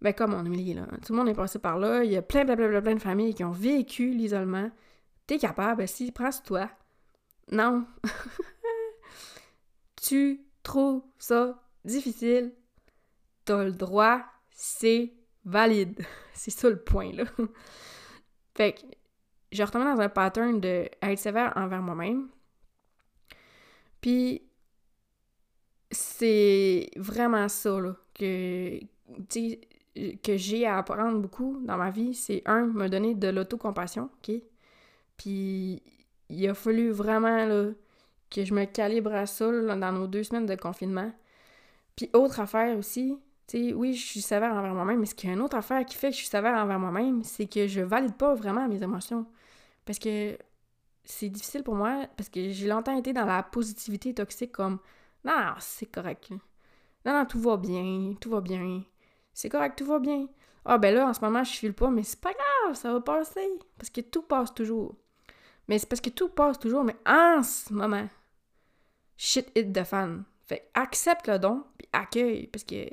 ben 0.00 0.12
comme 0.14 0.34
on 0.34 0.44
est 0.44 0.74
là, 0.74 0.86
tout 1.04 1.12
le 1.12 1.18
monde 1.18 1.28
est 1.28 1.34
passé 1.34 1.58
par 1.58 1.78
là, 1.78 2.04
il 2.04 2.12
y 2.12 2.16
a 2.16 2.22
plein, 2.22 2.44
plein, 2.44 2.54
plein, 2.56 2.80
plein 2.80 2.94
de 2.94 3.00
familles 3.00 3.34
qui 3.34 3.42
ont 3.42 3.50
vécu 3.50 4.10
l'isolement. 4.10 4.70
T'es 5.26 5.38
capable, 5.38 5.86
si, 5.88 6.12
prends-toi. 6.12 6.70
Non. 7.50 7.84
tu 10.02 10.42
trouves 10.62 11.02
ça 11.18 11.60
difficile, 11.84 12.52
t'as 13.44 13.64
le 13.64 13.72
droit, 13.72 14.22
c'est 14.52 15.12
valide. 15.44 16.04
c'est 16.34 16.52
ça 16.52 16.70
le 16.70 16.80
point, 16.80 17.12
là. 17.12 17.24
Fait 18.60 18.74
que, 18.74 18.80
je 19.52 19.62
retombé 19.62 19.86
dans 19.86 20.00
un 20.00 20.10
pattern 20.10 20.60
de 20.60 20.86
être 21.00 21.18
sévère 21.18 21.54
envers 21.56 21.80
moi-même. 21.80 22.28
Puis, 24.02 24.42
c'est 25.90 26.90
vraiment 26.96 27.48
ça 27.48 27.78
que, 28.14 28.78
que 30.22 30.36
j'ai 30.36 30.66
à 30.66 30.76
apprendre 30.76 31.18
beaucoup 31.20 31.58
dans 31.64 31.78
ma 31.78 31.90
vie. 31.90 32.12
C'est 32.12 32.42
un, 32.44 32.66
me 32.66 32.88
donner 32.88 33.14
de 33.14 33.28
l'autocompassion, 33.28 34.10
OK? 34.18 34.36
Puis 35.16 35.82
il 36.28 36.48
a 36.48 36.52
fallu 36.52 36.90
vraiment 36.90 37.46
là, 37.46 37.70
que 38.30 38.44
je 38.44 38.52
me 38.52 38.66
calibre 38.66 39.14
à 39.14 39.24
ça 39.24 39.50
dans 39.50 39.92
nos 39.92 40.06
deux 40.06 40.22
semaines 40.22 40.46
de 40.46 40.54
confinement. 40.54 41.12
Puis 41.96 42.10
autre 42.12 42.40
affaire 42.40 42.76
aussi, 42.76 43.16
tu 43.50 43.68
sais, 43.68 43.74
oui, 43.74 43.94
je 43.94 44.06
suis 44.06 44.20
sévère 44.20 44.52
envers 44.52 44.74
moi-même, 44.74 45.00
mais 45.00 45.06
ce 45.06 45.14
qu'il 45.14 45.28
y 45.28 45.32
a 45.32 45.34
une 45.34 45.42
autre 45.42 45.56
affaire 45.56 45.84
qui 45.84 45.96
fait 45.96 46.10
que 46.10 46.12
je 46.14 46.18
suis 46.18 46.28
sévère 46.28 46.54
envers 46.54 46.78
moi-même, 46.78 47.24
c'est 47.24 47.46
que 47.46 47.66
je 47.66 47.80
valide 47.80 48.14
pas 48.14 48.34
vraiment 48.34 48.68
mes 48.68 48.82
émotions. 48.82 49.26
Parce 49.84 49.98
que 49.98 50.38
c'est 51.04 51.28
difficile 51.28 51.64
pour 51.64 51.74
moi, 51.74 52.06
parce 52.16 52.28
que 52.28 52.50
j'ai 52.50 52.68
longtemps 52.68 52.96
été 52.96 53.12
dans 53.12 53.24
la 53.26 53.42
positivité 53.42 54.14
toxique 54.14 54.52
comme 54.52 54.78
non, 55.24 55.54
c'est 55.58 55.86
correct. 55.86 56.30
Non, 57.04 57.12
non, 57.12 57.26
tout 57.26 57.40
va 57.40 57.56
bien, 57.56 58.14
tout 58.20 58.30
va 58.30 58.40
bien. 58.40 58.84
C'est 59.34 59.48
correct, 59.48 59.76
tout 59.76 59.86
va 59.86 59.98
bien. 59.98 60.28
Ah, 60.64 60.78
ben 60.78 60.94
là, 60.94 61.08
en 61.08 61.14
ce 61.14 61.20
moment, 61.20 61.42
je 61.42 61.50
file 61.52 61.74
pas, 61.74 61.90
mais 61.90 62.02
c'est 62.02 62.20
pas 62.20 62.32
grave, 62.32 62.76
ça 62.76 62.92
va 62.92 63.00
passer. 63.00 63.50
Parce 63.78 63.90
que 63.90 64.00
tout 64.00 64.22
passe 64.22 64.54
toujours. 64.54 64.94
Mais 65.68 65.78
c'est 65.78 65.88
parce 65.88 66.00
que 66.00 66.10
tout 66.10 66.28
passe 66.28 66.58
toujours, 66.58 66.84
mais 66.84 66.96
en 67.06 67.42
ce 67.42 67.72
moment, 67.72 68.08
shit 69.16 69.50
hit 69.56 69.72
the 69.72 69.84
fan. 69.84 70.24
Fait 70.46 70.70
accepte 70.74 71.26
le 71.28 71.38
don, 71.38 71.64
puis 71.78 71.88
accueille. 71.92 72.46
Parce 72.48 72.64
que, 72.64 72.90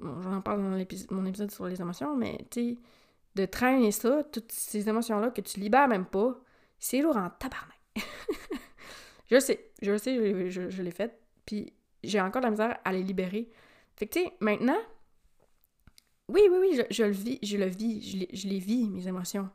j'en 0.00 0.40
parle 0.40 0.62
dans 0.62 1.14
mon 1.14 1.26
épisode 1.26 1.50
sur 1.50 1.66
les 1.66 1.80
émotions, 1.80 2.16
mais 2.16 2.38
tu 2.50 2.70
sais, 2.70 2.78
de 3.36 3.46
traîner 3.46 3.92
ça, 3.92 4.22
toutes 4.24 4.52
ces 4.52 4.88
émotions-là 4.88 5.30
que 5.30 5.40
tu 5.40 5.60
libères 5.60 5.88
même 5.88 6.06
pas, 6.06 6.38
c'est 6.78 7.00
lourd 7.00 7.16
en 7.16 7.30
tabarnak. 7.30 7.78
je 9.30 9.38
sais, 9.38 9.70
je 9.82 9.96
sais, 9.96 10.50
je, 10.50 10.70
je 10.70 10.82
l'ai 10.82 10.90
fait. 10.90 11.18
Puis 11.46 11.72
j'ai 12.02 12.20
encore 12.20 12.40
de 12.40 12.46
la 12.46 12.50
misère 12.50 12.78
à 12.84 12.92
les 12.92 13.02
libérer. 13.02 13.48
Fait 13.96 14.06
que, 14.06 14.18
tu 14.18 14.24
sais, 14.24 14.32
maintenant, 14.40 14.78
oui, 16.28 16.42
oui, 16.50 16.58
oui, 16.60 16.80
je, 16.90 17.02
le 17.02 17.10
vis, 17.10 17.38
je 17.42 17.56
le 17.56 17.66
vis, 17.66 18.02
je 18.02 18.16
les, 18.18 18.28
je 18.32 18.64
vis, 18.64 18.88
mes 18.88 19.06
émotions. 19.08 19.48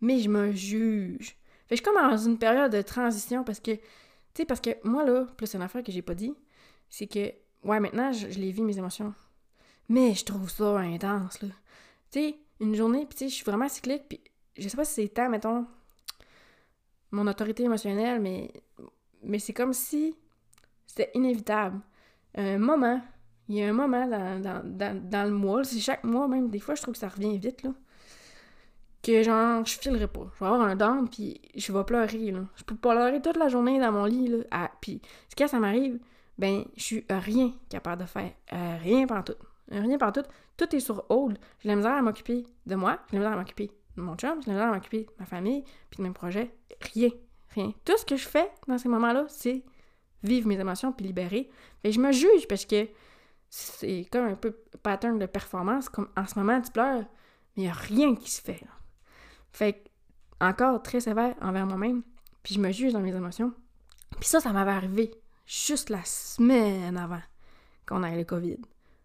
Mais 0.00 0.18
je 0.18 0.28
me 0.28 0.52
juge. 0.52 1.36
Fait 1.66 1.74
que 1.74 1.76
je 1.76 1.82
suis 1.82 1.84
comme 1.84 1.94
dans 1.94 2.16
une 2.16 2.38
période 2.38 2.70
de 2.70 2.82
transition 2.82 3.44
parce 3.44 3.60
que, 3.60 3.72
tu 3.72 3.82
sais, 4.34 4.44
parce 4.44 4.60
que 4.60 4.70
moi, 4.84 5.04
là, 5.04 5.26
plus 5.36 5.54
une 5.54 5.62
affaire 5.62 5.82
que 5.82 5.90
j'ai 5.90 6.02
pas 6.02 6.14
dit, 6.14 6.34
c'est 6.90 7.06
que, 7.06 7.32
ouais, 7.64 7.80
maintenant, 7.80 8.12
je, 8.12 8.26
les 8.26 8.50
vis, 8.50 8.62
mes 8.62 8.76
émotions. 8.76 9.14
Mais 9.88 10.14
je 10.14 10.24
trouve 10.24 10.50
ça 10.50 10.78
intense, 10.78 11.42
là. 11.42 11.48
Tu 12.10 12.20
sais, 12.20 12.36
une 12.60 12.74
journée, 12.74 13.06
puis 13.06 13.16
tu 13.16 13.24
sais, 13.24 13.28
je 13.28 13.34
suis 13.34 13.44
vraiment 13.44 13.68
cyclique, 13.68 14.04
puis 14.08 14.20
je 14.56 14.68
sais 14.68 14.76
pas 14.76 14.84
si 14.84 14.94
c'est 14.94 15.08
tant, 15.08 15.28
mettons, 15.28 15.66
mon 17.10 17.26
autorité 17.26 17.64
émotionnelle, 17.64 18.20
mais, 18.20 18.50
mais 19.22 19.38
c'est 19.38 19.52
comme 19.52 19.72
si 19.72 20.16
c'était 20.86 21.10
inévitable. 21.14 21.80
Un 22.34 22.58
moment, 22.58 23.00
il 23.48 23.56
y 23.56 23.62
a 23.62 23.68
un 23.68 23.72
moment 23.72 24.06
dans, 24.06 25.24
le 25.24 25.30
mois, 25.30 25.64
c'est 25.64 25.80
chaque 25.80 26.04
mois 26.04 26.28
même, 26.28 26.48
des 26.48 26.60
fois 26.60 26.74
je 26.74 26.82
trouve 26.82 26.94
que 26.94 27.00
ça 27.00 27.08
revient 27.08 27.38
vite, 27.38 27.62
là, 27.62 27.70
que 29.02 29.22
genre, 29.22 29.64
je 29.66 29.78
filerai 29.78 30.06
pas. 30.06 30.30
Je 30.34 30.44
vais 30.44 30.50
avoir 30.50 30.62
un 30.62 30.76
down, 30.76 31.08
puis 31.08 31.40
je 31.54 31.72
vais 31.72 31.84
pleurer, 31.84 32.30
là. 32.30 32.40
Je 32.56 32.64
peux 32.64 32.76
pleurer 32.76 33.20
toute 33.20 33.36
la 33.36 33.48
journée 33.48 33.80
dans 33.80 33.90
mon 33.90 34.04
lit, 34.04 34.28
là. 34.28 34.70
Puis, 34.80 35.02
quand 35.36 35.48
ça 35.48 35.58
m'arrive, 35.58 35.98
ben, 36.38 36.64
je 36.76 36.82
suis 36.82 37.04
rien 37.10 37.52
capable 37.68 38.02
de 38.02 38.06
faire. 38.06 38.30
Euh, 38.52 38.76
rien 38.80 39.06
par 39.06 39.24
tout. 39.24 39.34
Rien 39.80 39.98
par 39.98 40.12
tout. 40.12 40.22
Tout 40.56 40.74
est 40.74 40.80
sur 40.80 41.04
hold. 41.08 41.38
J'ai 41.60 41.68
la 41.68 41.76
misère 41.76 41.92
à 41.92 42.02
m'occuper 42.02 42.44
de 42.66 42.74
moi, 42.74 42.98
j'ai 43.10 43.16
la 43.16 43.22
misère 43.22 43.32
à 43.32 43.40
m'occuper 43.40 43.70
de 43.96 44.02
mon 44.02 44.16
chum, 44.16 44.40
j'ai 44.42 44.48
la 44.48 44.54
misère 44.54 44.68
à 44.68 44.74
m'occuper 44.74 45.04
de 45.04 45.12
ma 45.18 45.26
famille, 45.26 45.64
puis 45.90 45.98
de 45.98 46.02
mes 46.02 46.12
projets. 46.12 46.54
Rien. 46.94 47.10
Rien. 47.50 47.72
Tout 47.84 47.96
ce 47.96 48.04
que 48.04 48.16
je 48.16 48.26
fais 48.26 48.50
dans 48.66 48.78
ces 48.78 48.88
moments-là, 48.88 49.26
c'est 49.28 49.62
vivre 50.22 50.48
mes 50.48 50.58
émotions 50.58 50.92
puis 50.92 51.06
libérer. 51.06 51.50
Et 51.84 51.92
je 51.92 52.00
me 52.00 52.12
juge 52.12 52.46
parce 52.48 52.64
que 52.64 52.88
c'est 53.50 54.08
comme 54.10 54.26
un 54.26 54.34
peu 54.34 54.52
pattern 54.82 55.18
de 55.18 55.26
performance. 55.26 55.88
Comme 55.88 56.08
en 56.16 56.26
ce 56.26 56.38
moment, 56.38 56.60
tu 56.60 56.70
pleures, 56.70 57.04
mais 57.56 57.62
il 57.62 57.62
n'y 57.64 57.68
a 57.68 57.72
rien 57.72 58.14
qui 58.14 58.30
se 58.30 58.40
fait. 58.40 58.62
Fait 59.52 59.74
que, 59.74 59.88
encore 60.40 60.82
très 60.82 61.00
sévère 61.00 61.34
envers 61.40 61.66
moi-même, 61.66 62.02
puis 62.42 62.54
je 62.54 62.60
me 62.60 62.72
juge 62.72 62.92
dans 62.92 63.00
mes 63.00 63.14
émotions. 63.14 63.52
Puis 64.18 64.28
ça, 64.28 64.40
ça 64.40 64.52
m'avait 64.52 64.72
arrivé 64.72 65.12
juste 65.46 65.90
la 65.90 66.04
semaine 66.04 66.96
avant 66.96 67.20
qu'on 67.86 68.02
ait 68.02 68.16
le 68.16 68.24
COVID. 68.24 68.58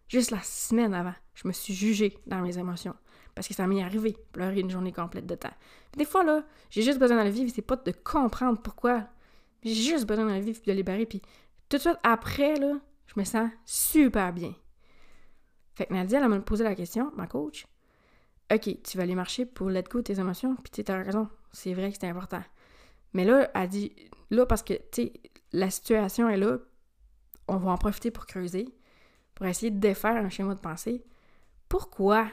Juste 0.08 0.30
la 0.30 0.42
semaine 0.42 0.94
avant, 0.94 1.14
je 1.34 1.46
me 1.46 1.52
suis 1.52 1.74
jugée 1.74 2.18
dans 2.26 2.40
mes 2.40 2.58
émotions. 2.58 2.94
Parce 3.34 3.46
que 3.46 3.54
ça 3.54 3.66
m'est 3.66 3.82
arrivé, 3.82 4.16
pleurer 4.32 4.60
une 4.60 4.70
journée 4.70 4.92
complète 4.92 5.26
de 5.26 5.34
temps. 5.34 5.52
des 5.96 6.04
fois, 6.04 6.24
là, 6.24 6.44
j'ai 6.70 6.82
juste 6.82 6.98
besoin 6.98 7.18
de 7.18 7.24
le 7.24 7.30
vivre, 7.30 7.52
c'est 7.54 7.62
pas 7.62 7.76
de 7.76 7.92
comprendre 7.92 8.60
pourquoi. 8.60 9.06
J'ai 9.62 9.74
juste 9.74 10.06
besoin 10.06 10.24
de 10.24 10.32
le 10.32 10.40
vivre 10.40 10.58
puis 10.60 10.72
de 10.72 10.76
libérer. 10.76 11.06
Puis 11.06 11.22
tout 11.68 11.76
de 11.76 11.82
suite 11.82 11.98
après, 12.02 12.56
là, 12.56 12.80
je 13.06 13.20
me 13.20 13.24
sens 13.24 13.50
super 13.64 14.32
bien. 14.32 14.54
Fait 15.74 15.86
que 15.86 15.92
Nadia, 15.94 16.20
elle 16.20 16.28
m'a 16.28 16.40
posé 16.40 16.64
la 16.64 16.74
question, 16.74 17.12
ma 17.14 17.26
coach, 17.26 17.66
OK, 18.52 18.82
tu 18.82 18.96
vas 18.96 19.02
aller 19.02 19.14
marcher 19.14 19.44
pour 19.44 19.68
let 19.68 19.84
go 19.84 20.02
tes 20.02 20.18
émotions, 20.18 20.56
puis 20.56 20.82
tu 20.82 20.90
as 20.90 21.02
raison, 21.02 21.28
c'est 21.52 21.74
vrai 21.74 21.92
que 21.92 21.98
c'est 22.00 22.08
important. 22.08 22.42
Mais 23.12 23.24
là, 23.24 23.50
elle 23.54 23.68
dit, 23.68 23.92
là, 24.30 24.46
parce 24.46 24.62
que, 24.62 24.74
tu 24.74 25.02
sais, 25.02 25.12
la 25.52 25.70
situation 25.70 26.28
est 26.28 26.36
là, 26.36 26.58
on 27.46 27.58
va 27.58 27.70
en 27.72 27.78
profiter 27.78 28.10
pour 28.10 28.26
creuser, 28.26 28.68
pour 29.38 29.46
essayer 29.46 29.70
de 29.70 29.78
défaire 29.78 30.16
un 30.16 30.28
schéma 30.28 30.52
de 30.56 30.58
pensée. 30.58 31.04
Pourquoi 31.68 32.26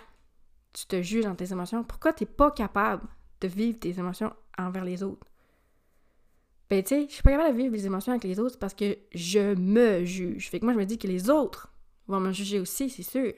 tu 0.74 0.88
te 0.88 1.04
juges 1.04 1.26
dans 1.26 1.36
tes 1.36 1.52
émotions? 1.52 1.84
Pourquoi 1.84 2.14
tu 2.14 2.24
n'es 2.24 2.30
pas 2.30 2.50
capable 2.50 3.08
de 3.42 3.48
vivre 3.48 3.78
tes 3.78 4.00
émotions 4.00 4.34
envers 4.58 4.84
les 4.84 5.04
autres? 5.04 5.28
Ben, 6.68 6.82
tu 6.82 6.90
sais, 6.90 7.06
je 7.08 7.14
suis 7.14 7.22
pas 7.22 7.30
capable 7.30 7.56
de 7.56 7.62
vivre 7.62 7.76
les 7.76 7.86
émotions 7.86 8.12
avec 8.12 8.24
les 8.24 8.40
autres 8.40 8.58
parce 8.58 8.74
que 8.74 8.98
je 9.14 9.54
me 9.54 10.04
juge. 10.04 10.50
Fait 10.50 10.60
que 10.60 10.66
moi, 10.66 10.74
je 10.74 10.80
me 10.80 10.86
dis 10.86 10.98
que 10.98 11.06
les 11.06 11.30
autres 11.30 11.72
vont 12.08 12.20
me 12.20 12.32
juger 12.32 12.60
aussi, 12.60 12.90
c'est 12.90 13.04
sûr. 13.04 13.34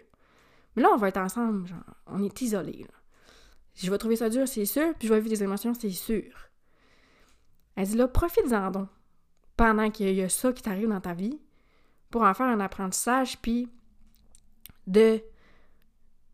Mais 0.78 0.82
là, 0.82 0.90
on 0.94 0.98
va 0.98 1.10
être 1.10 1.18
ensemble, 1.18 1.68
genre, 1.68 1.84
on 2.06 2.24
est 2.24 2.42
isolés. 2.42 2.88
Je 3.76 3.92
vais 3.92 3.98
trouver 3.98 4.16
ça 4.16 4.30
dur, 4.30 4.48
c'est 4.48 4.66
sûr, 4.66 4.94
puis 4.98 5.10
je 5.10 5.14
vais 5.14 5.20
vivre 5.20 5.36
des 5.36 5.44
émotions, 5.44 5.74
c'est 5.74 5.90
sûr. 5.90 6.32
Elle 7.76 7.86
dit 7.86 7.98
là, 7.98 8.08
profite-en 8.08 8.72
donc, 8.72 8.88
pendant 9.58 9.92
qu'il 9.92 10.16
y 10.16 10.22
a 10.22 10.30
ça 10.30 10.54
qui 10.54 10.62
t'arrive 10.62 10.88
dans 10.88 11.02
ta 11.02 11.14
vie, 11.14 11.38
pour 12.10 12.22
en 12.24 12.34
faire 12.34 12.48
un 12.48 12.60
apprentissage, 12.60 13.38
puis 13.42 13.70
de 14.86 15.22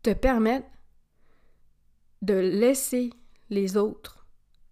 te 0.02 0.12
permettre 0.12 0.68
de 2.22 2.34
laisser 2.34 3.10
les 3.50 3.76
autres 3.76 4.24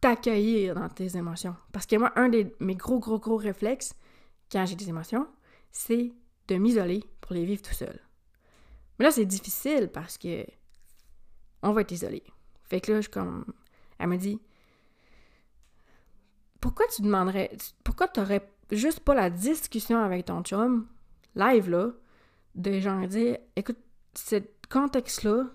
t'accueillir 0.03 0.75
dans 0.75 0.89
tes 0.89 1.17
émotions. 1.17 1.55
Parce 1.73 1.87
que 1.87 1.97
moi, 1.97 2.13
un 2.17 2.29
de 2.29 2.53
mes 2.61 2.75
gros, 2.75 2.99
gros, 2.99 3.19
gros 3.19 3.37
réflexes 3.37 3.95
quand 4.51 4.67
j'ai 4.67 4.75
des 4.75 4.89
émotions, 4.89 5.27
c'est 5.71 6.13
de 6.49 6.57
m'isoler 6.57 7.05
pour 7.21 7.35
les 7.35 7.45
vivre 7.45 7.63
tout 7.63 7.73
seul. 7.73 8.01
Mais 8.99 9.05
là, 9.05 9.13
c'est 9.13 9.25
difficile 9.25 9.91
parce 9.93 10.19
que 10.19 10.45
on 11.63 11.73
va 11.73 11.83
être 11.83 11.93
isolé. 11.93 12.25
Fait 12.65 12.81
que 12.81 12.93
là, 12.93 13.01
je 13.01 13.09
comme. 13.09 13.45
Elle 13.99 14.09
me 14.09 14.17
dit 14.17 14.41
Pourquoi 16.61 16.87
tu 16.89 17.03
demanderais. 17.03 17.57
Pourquoi 17.85 18.09
tu 18.09 18.19
n'aurais 18.19 18.51
juste 18.73 19.01
pas 19.01 19.15
la 19.15 19.31
discussion 19.31 19.99
avec 20.03 20.27
ton 20.27 20.43
chum, 20.43 20.89
live 21.35 21.71
là, 21.71 21.91
de 22.55 22.79
genre 22.81 23.07
dire 23.07 23.39
Écoute, 23.57 23.79
ce 24.15 24.37
contexte-là, 24.69 25.47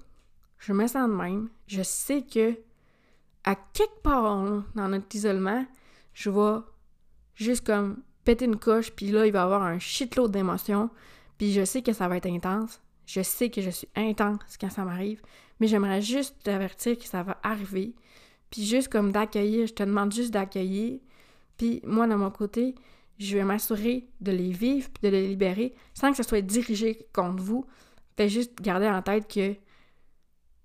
je 0.59 0.73
me 0.73 0.87
sens 0.87 1.09
de 1.09 1.13
même. 1.13 1.49
Je 1.67 1.83
sais 1.83 2.23
que 2.23 2.57
à 3.43 3.55
quelque 3.55 4.01
part 4.03 4.63
dans 4.75 4.89
notre 4.89 5.15
isolement, 5.15 5.65
je 6.13 6.29
vais 6.29 6.59
juste 7.35 7.65
comme 7.65 8.01
péter 8.25 8.45
une 8.45 8.57
coche, 8.57 8.91
puis 8.91 9.09
là, 9.09 9.25
il 9.25 9.31
va 9.31 9.39
y 9.39 9.41
avoir 9.41 9.63
un 9.63 9.79
shitload 9.79 10.31
d'émotions, 10.31 10.89
puis 11.37 11.53
je 11.53 11.63
sais 11.63 11.81
que 11.81 11.93
ça 11.93 12.07
va 12.09 12.17
être 12.17 12.25
intense. 12.25 12.81
Je 13.05 13.21
sais 13.21 13.49
que 13.49 13.61
je 13.61 13.69
suis 13.69 13.87
intense 13.95 14.57
quand 14.59 14.69
ça 14.69 14.83
m'arrive, 14.83 15.21
mais 15.59 15.67
j'aimerais 15.67 16.01
juste 16.01 16.35
t'avertir 16.43 16.97
que 16.97 17.05
ça 17.05 17.23
va 17.23 17.39
arriver. 17.41 17.95
Puis 18.49 18.65
juste 18.65 18.89
comme 18.89 19.13
d'accueillir, 19.13 19.67
je 19.67 19.73
te 19.73 19.83
demande 19.83 20.13
juste 20.13 20.31
d'accueillir. 20.31 20.99
Puis 21.57 21.81
moi, 21.85 22.05
de 22.05 22.15
mon 22.15 22.31
côté, 22.31 22.75
je 23.19 23.37
vais 23.37 23.43
m'assurer 23.43 24.07
de 24.21 24.31
les 24.31 24.51
vivre 24.51 24.89
puis 24.89 25.01
de 25.01 25.09
les 25.09 25.27
libérer 25.27 25.73
sans 25.93 26.11
que 26.11 26.17
ça 26.17 26.23
soit 26.23 26.41
dirigé 26.41 27.07
contre 27.13 27.41
vous. 27.43 27.65
Fais 28.15 28.29
juste 28.29 28.61
garder 28.61 28.87
en 28.87 29.01
tête 29.01 29.31
que 29.31 29.55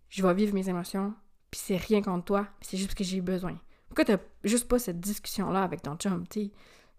je 0.08 0.22
vais 0.22 0.34
vivre 0.34 0.54
mes 0.54 0.68
émotions, 0.68 1.14
puis 1.50 1.60
c'est 1.62 1.76
rien 1.76 2.02
contre 2.02 2.24
toi, 2.24 2.48
c'est 2.60 2.76
juste 2.76 2.94
que 2.94 3.04
j'ai 3.04 3.20
besoin. 3.20 3.58
Pourquoi 3.88 4.04
t'as 4.04 4.18
juste 4.44 4.68
pas 4.68 4.78
cette 4.78 5.00
discussion-là 5.00 5.62
avec 5.62 5.82
ton 5.82 5.96
chum, 5.96 6.26
tu 6.28 6.50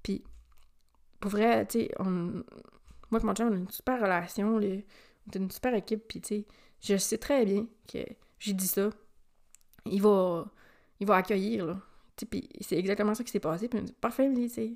Puis, 0.01 0.23
pour 1.19 1.31
vrai, 1.31 1.65
tu 1.67 1.79
sais, 1.79 1.91
on... 1.99 2.43
moi 3.11 3.19
et 3.21 3.23
mon 3.23 3.33
chum, 3.33 3.49
on 3.49 3.53
a 3.53 3.57
une 3.57 3.69
super 3.69 4.01
relation, 4.01 4.55
on 4.55 4.61
une 5.35 5.51
super 5.51 5.73
équipe, 5.75 6.07
puis 6.07 6.21
tu 6.21 6.27
sais, 6.27 6.45
je 6.81 6.97
sais 6.97 7.17
très 7.17 7.45
bien 7.45 7.65
que 7.91 7.99
j'ai 8.39 8.53
dit 8.53 8.67
ça. 8.67 8.89
Il 9.85 10.01
va, 10.01 10.45
il 10.99 11.07
va 11.07 11.15
accueillir, 11.17 11.65
là. 11.65 11.79
Puis 12.29 12.49
c'est 12.61 12.77
exactement 12.77 13.15
ça 13.15 13.23
qui 13.23 13.31
s'est 13.31 13.39
passé. 13.39 13.67
Puis 13.67 13.79
il 13.79 13.85
dit, 13.85 13.93
parfait, 13.93 14.31
tu 14.33 14.49
sais. 14.49 14.73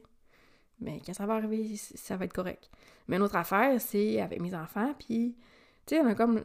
Mais 0.79 1.01
quand 1.05 1.13
ça 1.13 1.25
va 1.25 1.35
arriver, 1.35 1.75
ça 1.77 2.17
va 2.17 2.25
être 2.25 2.33
correct. 2.33 2.69
Mais 3.07 3.17
une 3.17 3.23
autre 3.23 3.35
affaire, 3.35 3.79
c'est 3.81 4.21
avec 4.21 4.41
mes 4.41 4.53
enfants, 4.53 4.93
puis, 4.97 5.35
tu 5.85 5.95
sais, 5.95 6.01
on 6.01 6.07
a 6.07 6.15
comme. 6.15 6.43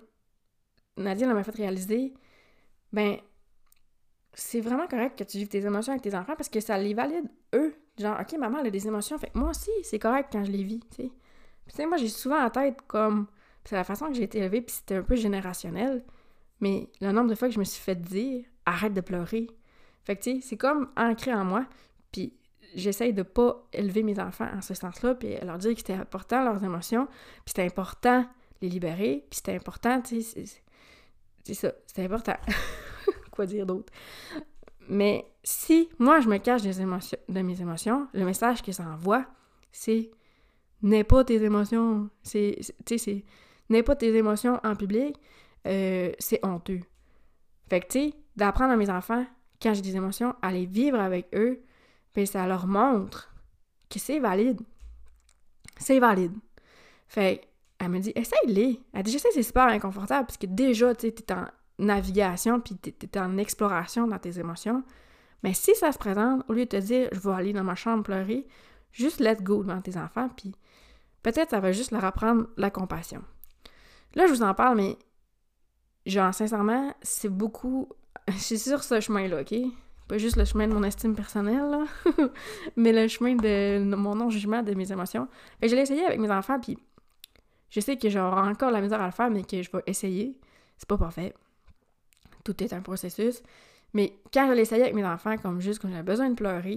Nadia 0.97 1.27
m'a 1.33 1.43
fait 1.43 1.57
réaliser, 1.57 2.13
ben, 2.93 3.17
c'est 4.35 4.61
vraiment 4.61 4.87
correct 4.87 5.19
que 5.19 5.25
tu 5.25 5.39
vives 5.39 5.49
tes 5.49 5.65
émotions 5.65 5.93
avec 5.93 6.03
tes 6.03 6.15
enfants 6.15 6.35
parce 6.37 6.49
que 6.49 6.61
ça 6.61 6.77
les 6.79 6.95
valide, 6.95 7.31
eux. 7.55 7.75
Genre, 7.99 8.19
OK, 8.21 8.33
maman, 8.39 8.59
elle 8.61 8.67
a 8.67 8.71
des 8.71 8.87
émotions, 8.87 9.19
fait 9.19 9.35
moi 9.35 9.51
aussi, 9.51 9.71
c'est 9.83 9.99
correct 9.99 10.29
quand 10.33 10.45
je 10.45 10.53
les 10.53 10.63
vis, 10.63 10.81
tu 10.91 10.97
sais. 10.97 11.11
Tu 11.69 11.77
sais, 11.77 11.87
moi, 11.87 11.97
j'ai 11.97 12.09
souvent 12.09 12.43
en 12.43 12.51
tête 12.51 12.81
comme 12.87 13.27
c'est 13.65 13.77
la 13.77 13.85
façon 13.85 14.09
que 14.09 14.15
j'ai 14.15 14.25
été 14.25 14.39
élevée, 14.39 14.63
puis 14.63 14.75
c'était 14.75 14.97
un 14.97 15.03
peu 15.03 15.17
générationnel. 15.17 16.05
Mais 16.61 16.89
le 17.01 17.13
nombre 17.13 17.31
de 17.31 17.35
fois 17.35 17.49
que 17.49 17.55
je 17.55 17.59
me 17.59 17.65
suis 17.65 17.83
fait 17.83 17.95
dire 17.95 18.45
arrête 18.67 18.95
de 18.95 19.01
pleurer. 19.01 19.49
Fait 20.05 20.17
que 20.17 20.23
tu 20.23 20.35
sais, 20.35 20.41
c'est 20.41 20.57
comme 20.57 20.91
ancré 20.97 21.33
en 21.33 21.45
moi. 21.45 21.67
Puis 22.11 22.35
j'essaye 22.75 23.13
de 23.13 23.23
pas 23.23 23.67
élever 23.73 24.03
mes 24.03 24.19
enfants 24.19 24.49
en 24.53 24.61
ce 24.61 24.75
sens-là, 24.75 25.15
puis 25.15 25.37
leur 25.43 25.59
dire 25.59 25.73
que 25.73 25.79
c'était 25.79 25.95
important 25.95 26.45
leurs 26.45 26.63
émotions, 26.65 27.07
puis 27.07 27.49
c'était 27.49 27.65
important 27.65 28.27
les 28.61 28.69
libérer, 28.69 29.27
puis 29.29 29.39
c'était 29.39 29.57
important, 29.57 30.01
tu 30.01 30.23
sais, 30.23 30.45
c'est 31.45 31.55
ça, 31.55 31.73
c'était 31.87 32.05
important. 32.05 32.37
Quoi 33.33 33.47
dire 33.47 33.67
d'autre? 33.67 33.93
Mais 34.89 35.25
si 35.43 35.89
moi 35.99 36.21
je 36.21 36.29
me 36.29 36.39
cache 36.39 36.63
des 36.63 36.81
émotions, 36.81 37.19
de 37.29 37.41
mes 37.41 37.61
émotions, 37.61 38.09
le 38.13 38.25
message 38.25 38.63
que 38.63 38.73
ça 38.73 38.85
c'est 39.73 40.11
n'aie 40.83 41.05
pas 41.05 41.25
tes 41.25 41.43
émotions. 41.43 42.11
C'est, 42.23 42.59
tu 42.61 42.73
sais, 42.87 42.99
c'est 42.99 43.25
n'aie 43.71 43.83
pas 43.83 43.97
tes 43.97 44.15
émotions 44.15 44.61
en 44.65 44.77
public, 44.77 45.17
euh, 45.67 46.13
c'est 46.19 46.45
honteux. 46.45 46.81
Fait 47.69 47.81
que, 47.81 47.87
tu 47.87 47.99
sais, 48.11 48.15
d'apprendre 48.37 48.73
à 48.73 48.77
mes 48.77 48.91
enfants, 48.91 49.25
quand 49.61 49.73
j'ai 49.75 49.83
des 49.83 49.97
émotions, 49.97 50.35
à 50.43 50.53
les 50.53 50.67
vivre 50.67 50.99
avec 50.99 51.29
eux, 51.35 51.63
puis 52.13 52.27
ça 52.27 52.47
leur 52.47 52.67
montre 52.67 53.33
que 53.91 53.99
c'est 53.99 54.19
valide. 54.19 54.61
C'est 55.79 55.99
valide. 55.99 56.35
Fait 57.09 57.49
elle 57.79 57.89
me 57.89 57.99
dit, 57.99 58.13
essaye-les. 58.15 58.81
Elle 58.93 59.03
dit, 59.03 59.11
je 59.11 59.19
sais, 59.19 59.29
c'est 59.33 59.43
super 59.43 59.65
inconfortable, 59.65 60.27
parce 60.27 60.39
que 60.39 60.47
déjà, 60.47 60.95
tu 60.95 61.09
sais, 61.09 61.13
t'es 61.13 61.35
en 61.35 61.47
navigation, 61.81 62.61
puis 62.61 62.77
t'es 62.77 63.19
en 63.19 63.39
exploration 63.39 64.07
dans 64.07 64.19
tes 64.19 64.39
émotions. 64.39 64.85
Mais 65.43 65.53
si 65.53 65.75
ça 65.75 65.91
se 65.91 65.99
présente, 65.99 66.45
au 66.49 66.53
lieu 66.53 66.65
de 66.65 66.69
te 66.69 66.77
dire, 66.77 67.09
je 67.11 67.19
vais 67.19 67.33
aller 67.33 67.53
dans 67.53 67.65
ma 67.65 67.75
chambre 67.75 68.05
pleurer, 68.05 68.47
juste 68.93 69.19
let 69.19 69.37
go 69.43 69.65
devant 69.65 69.81
tes 69.81 69.97
enfants, 69.97 70.29
puis 70.29 70.55
peut-être 71.25 71.51
ça 71.51 71.59
va 71.59 71.73
juste 71.73 71.91
leur 71.91 72.05
apprendre 72.05 72.47
la 72.57 72.71
compassion. 72.71 73.25
Là, 74.15 74.27
je 74.27 74.33
vous 74.33 74.43
en 74.43 74.55
parle, 74.55 74.77
mais 74.77 74.97
genre, 76.07 76.33
sincèrement, 76.33 76.95
c'est 77.03 77.31
beaucoup. 77.31 77.89
Je 78.29 78.39
suis 78.39 78.59
sur 78.59 78.85
ce 78.85 79.01
chemin-là, 79.01 79.41
OK? 79.41 79.55
Pas 80.13 80.19
juste 80.19 80.37
le 80.37 80.45
chemin 80.45 80.69
de 80.69 80.75
mon 80.75 80.83
estime 80.83 81.15
personnelle, 81.15 81.75
mais 82.77 82.93
le 82.93 83.09
chemin 83.09 83.35
de 83.35 83.95
mon 83.95 84.15
non-jugement 84.15 84.63
de 84.63 84.75
mes 84.75 84.93
émotions. 84.93 85.27
Fait 85.59 85.69
je 85.71 85.75
l'ai 85.75 85.81
essayé 85.81 86.05
avec 86.05 86.19
mes 86.19 86.31
enfants, 86.31 86.61
puis 86.61 86.77
je 87.71 87.81
sais 87.81 87.97
que 87.97 88.11
j'aurai 88.11 88.47
encore 88.47 88.71
la 88.71 88.83
misère 88.83 89.01
à 89.01 89.07
le 89.07 89.13
faire, 89.13 89.31
mais 89.31 89.43
que 89.43 89.63
je 89.63 89.71
vais 89.73 89.83
essayer. 89.87 90.39
C'est 90.77 90.87
pas 90.87 90.99
parfait. 90.99 91.33
Tout 92.45 92.63
est 92.63 92.75
un 92.75 92.83
processus. 92.83 93.43
Mais 93.95 94.13
quand 94.35 94.47
je 94.49 94.53
l'ai 94.53 94.61
essayé 94.61 94.83
avec 94.83 94.95
mes 94.95 95.07
enfants, 95.07 95.39
comme 95.39 95.63
juste 95.63 95.81
quand 95.81 95.89
j'ai 95.91 96.03
besoin 96.03 96.29
de 96.29 96.35
pleurer, 96.35 96.77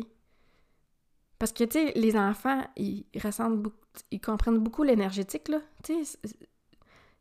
parce 1.38 1.52
que, 1.52 1.66
tu 1.66 1.72
sais, 1.72 1.92
les 1.94 2.16
enfants, 2.16 2.64
ils 2.78 3.04
ressentent 3.22 3.62
beaucoup, 3.62 3.76
ils 4.12 4.22
comprennent 4.22 4.60
beaucoup 4.60 4.84
l'énergétique, 4.84 5.50
là. 5.50 5.60
Tu 5.84 6.06
sais, 6.06 6.18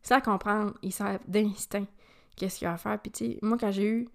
ça 0.01 0.21
comprendre, 0.21 0.75
ils 0.81 0.93
savent 0.93 1.19
d'instinct 1.27 1.87
qu'est-ce 2.37 2.59
qu'il 2.59 2.67
y 2.67 2.69
a 2.69 2.75
à 2.75 2.77
faire. 2.77 3.01
Puis, 3.03 3.11
tu 3.11 3.33
sais, 3.33 3.39
moi, 3.43 3.59
quand 3.59 3.73
j'ai 3.73 3.89
eu 3.89 4.09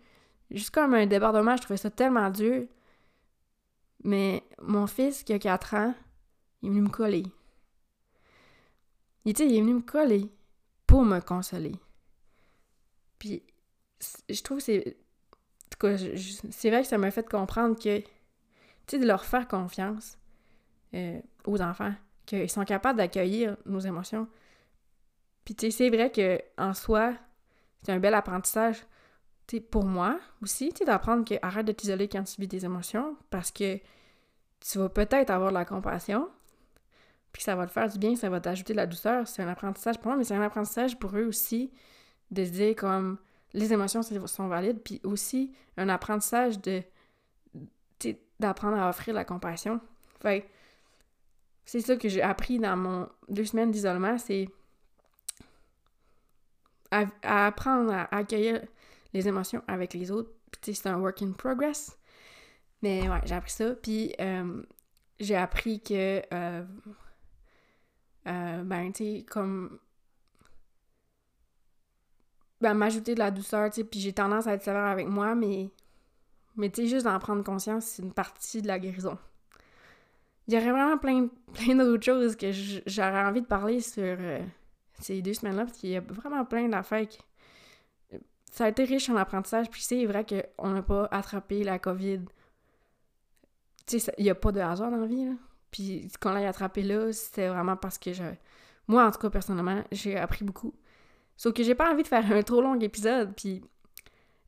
Juste 0.51 0.71
comme 0.71 0.93
un 0.93 1.05
débordement, 1.05 1.55
je 1.55 1.61
trouvais 1.61 1.77
ça 1.77 1.91
tellement 1.91 2.29
dur. 2.29 2.65
Mais 4.03 4.43
mon 4.61 4.87
fils, 4.87 5.23
qui 5.23 5.33
a 5.33 5.39
4 5.39 5.73
ans, 5.75 5.93
il 6.61 6.67
est 6.67 6.71
venu 6.71 6.81
me 6.81 6.89
coller. 6.89 7.23
Il, 9.25 9.37
il 9.39 9.55
est 9.55 9.61
venu 9.61 9.75
me 9.75 9.81
coller 9.81 10.29
pour 10.87 11.03
me 11.03 11.19
consoler. 11.19 11.75
Puis, 13.19 13.43
je 14.29 14.41
trouve 14.41 14.57
que 14.57 14.63
c'est. 14.63 14.97
En 15.81 15.95
c'est 16.51 16.69
vrai 16.69 16.81
que 16.81 16.87
ça 16.87 16.97
m'a 16.97 17.11
fait 17.11 17.29
comprendre 17.29 17.75
que, 17.77 17.99
tu 17.99 18.05
sais, 18.87 18.99
de 18.99 19.05
leur 19.05 19.23
faire 19.23 19.47
confiance 19.47 20.17
euh, 20.93 21.21
aux 21.45 21.61
enfants, 21.61 21.93
qu'ils 22.25 22.49
sont 22.49 22.65
capables 22.65 22.97
d'accueillir 22.97 23.55
nos 23.65 23.79
émotions. 23.79 24.27
Puis, 25.45 25.55
tu 25.55 25.71
c'est 25.71 25.89
vrai 25.89 26.11
que 26.11 26.41
en 26.57 26.73
soi, 26.73 27.13
c'est 27.83 27.91
un 27.91 27.99
bel 27.99 28.13
apprentissage 28.13 28.83
pour 29.57 29.85
moi 29.85 30.19
aussi, 30.43 30.71
d'apprendre 30.85 31.25
que 31.25 31.35
arrête 31.41 31.65
de 31.65 31.71
t'isoler 31.71 32.07
quand 32.07 32.23
tu 32.23 32.39
vis 32.39 32.47
des 32.47 32.65
émotions 32.65 33.15
parce 33.29 33.51
que 33.51 33.77
tu 34.59 34.77
vas 34.77 34.89
peut-être 34.89 35.29
avoir 35.29 35.49
de 35.49 35.55
la 35.55 35.65
compassion, 35.65 36.29
puis 37.31 37.41
ça 37.41 37.55
va 37.55 37.65
te 37.65 37.71
faire 37.71 37.89
du 37.89 37.97
bien, 37.97 38.15
ça 38.15 38.29
va 38.29 38.39
t'ajouter 38.39 38.73
de 38.73 38.77
la 38.77 38.85
douceur. 38.85 39.27
C'est 39.27 39.41
un 39.41 39.47
apprentissage 39.47 39.97
pour 39.97 40.07
moi, 40.07 40.17
mais 40.17 40.23
c'est 40.23 40.35
un 40.35 40.41
apprentissage 40.41 40.97
pour 40.97 41.15
eux 41.15 41.25
aussi 41.25 41.71
de 42.31 42.45
se 42.45 42.49
dire 42.51 42.75
comme 42.75 43.17
les 43.53 43.73
émotions 43.73 44.01
sont 44.03 44.47
valides, 44.47 44.79
puis 44.83 45.01
aussi 45.03 45.53
un 45.77 45.89
apprentissage 45.89 46.59
de 46.61 46.83
d'apprendre 48.39 48.77
à 48.77 48.89
offrir 48.89 49.13
la 49.13 49.25
compassion. 49.25 49.81
Fait 50.21 50.49
c'est 51.65 51.81
ça 51.81 51.97
que 51.97 52.07
j'ai 52.07 52.21
appris 52.21 52.57
dans 52.57 52.77
mon 52.77 53.09
deux 53.27 53.45
semaines 53.45 53.69
d'isolement, 53.69 54.17
c'est 54.17 54.47
à, 56.89 57.05
apprendre 57.45 57.91
à 57.91 58.15
accueillir 58.15 58.61
les 59.13 59.27
émotions 59.27 59.63
avec 59.67 59.93
les 59.93 60.11
autres. 60.11 60.31
Puis 60.61 60.75
c'est 60.75 60.87
un 60.87 60.99
work 60.99 61.21
in 61.21 61.31
progress. 61.31 61.97
Mais 62.81 63.09
ouais, 63.09 63.21
j'ai 63.25 63.35
appris 63.35 63.51
ça. 63.51 63.75
Puis 63.75 64.13
euh, 64.19 64.63
j'ai 65.19 65.35
appris 65.35 65.81
que, 65.81 66.21
euh, 66.33 66.63
euh, 68.27 68.63
ben, 68.63 68.91
tu 68.91 69.03
sais, 69.03 69.25
comme. 69.25 69.79
Ben, 72.61 72.73
m'ajouter 72.73 73.13
de 73.13 73.19
la 73.19 73.31
douceur, 73.31 73.69
tu 73.69 73.77
sais, 73.77 73.83
puis 73.85 74.01
j'ai 74.01 74.11
tendance 74.11 74.45
à 74.45 74.53
être 74.53 74.63
sévère 74.63 74.85
avec 74.85 75.07
moi, 75.07 75.35
mais. 75.35 75.69
Mais 76.55 76.69
tu 76.69 76.81
sais, 76.81 76.87
juste 76.87 77.05
d'en 77.05 77.17
prendre 77.19 77.43
conscience, 77.43 77.85
c'est 77.85 78.01
une 78.03 78.13
partie 78.13 78.61
de 78.61 78.67
la 78.67 78.79
guérison. 78.79 79.17
Il 80.47 80.55
y 80.55 80.57
aurait 80.57 80.71
vraiment 80.71 80.97
plein, 80.97 81.29
plein 81.53 81.75
d'autres 81.75 82.03
choses 82.03 82.35
que 82.35 82.51
j'aurais 82.51 83.23
envie 83.23 83.41
de 83.41 83.45
parler 83.45 83.79
sur 83.81 84.17
ces 84.99 85.21
deux 85.21 85.35
semaines-là, 85.35 85.65
parce 85.65 85.77
qu'il 85.77 85.91
y 85.91 85.95
a 85.95 86.01
vraiment 86.01 86.43
plein 86.43 86.67
d'affaires 86.67 87.07
ça 88.49 88.65
a 88.65 88.69
été 88.69 88.83
riche 88.83 89.09
en 89.09 89.15
apprentissage, 89.15 89.69
puis 89.69 89.81
c'est 89.81 90.05
vrai 90.05 90.25
qu'on 90.25 90.69
n'a 90.69 90.81
pas 90.81 91.07
attrapé 91.11 91.63
la 91.63 91.79
COVID. 91.79 92.21
Tu 93.85 93.99
sais, 93.99 94.13
il 94.17 94.23
n'y 94.23 94.29
a 94.29 94.35
pas 94.35 94.51
de 94.51 94.59
hasard 94.59 94.91
dans 94.91 94.97
la 94.97 95.07
vie. 95.07 95.27
Puis 95.71 96.11
qu'on 96.19 96.31
l'a 96.31 96.47
attrapé 96.47 96.81
là, 96.81 97.11
c'était 97.13 97.47
vraiment 97.47 97.75
parce 97.77 97.97
que 97.97 98.13
je... 98.13 98.23
Moi, 98.87 99.05
en 99.05 99.11
tout 99.11 99.19
cas, 99.19 99.29
personnellement, 99.29 99.83
j'ai 99.91 100.17
appris 100.17 100.43
beaucoup. 100.43 100.73
Sauf 101.37 101.53
que 101.53 101.63
j'ai 101.63 101.75
pas 101.75 101.91
envie 101.91 102.03
de 102.03 102.07
faire 102.07 102.31
un 102.31 102.41
trop 102.43 102.61
long 102.61 102.79
épisode, 102.79 103.33
puis... 103.35 103.63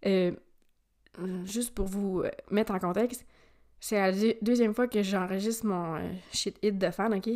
Euh, 0.06 0.32
juste 1.46 1.76
pour 1.76 1.88
vous 1.88 2.22
euh, 2.22 2.32
mettre 2.50 2.74
en 2.74 2.80
contexte, 2.80 3.26
c'est 3.80 4.00
la 4.00 4.34
deuxième 4.42 4.74
fois 4.74 4.88
que 4.88 5.02
j'enregistre 5.02 5.66
mon 5.66 5.96
euh, 5.96 6.12
shit 6.32 6.58
hit 6.62 6.78
de 6.78 6.90
fan, 6.92 7.14
OK? 7.14 7.30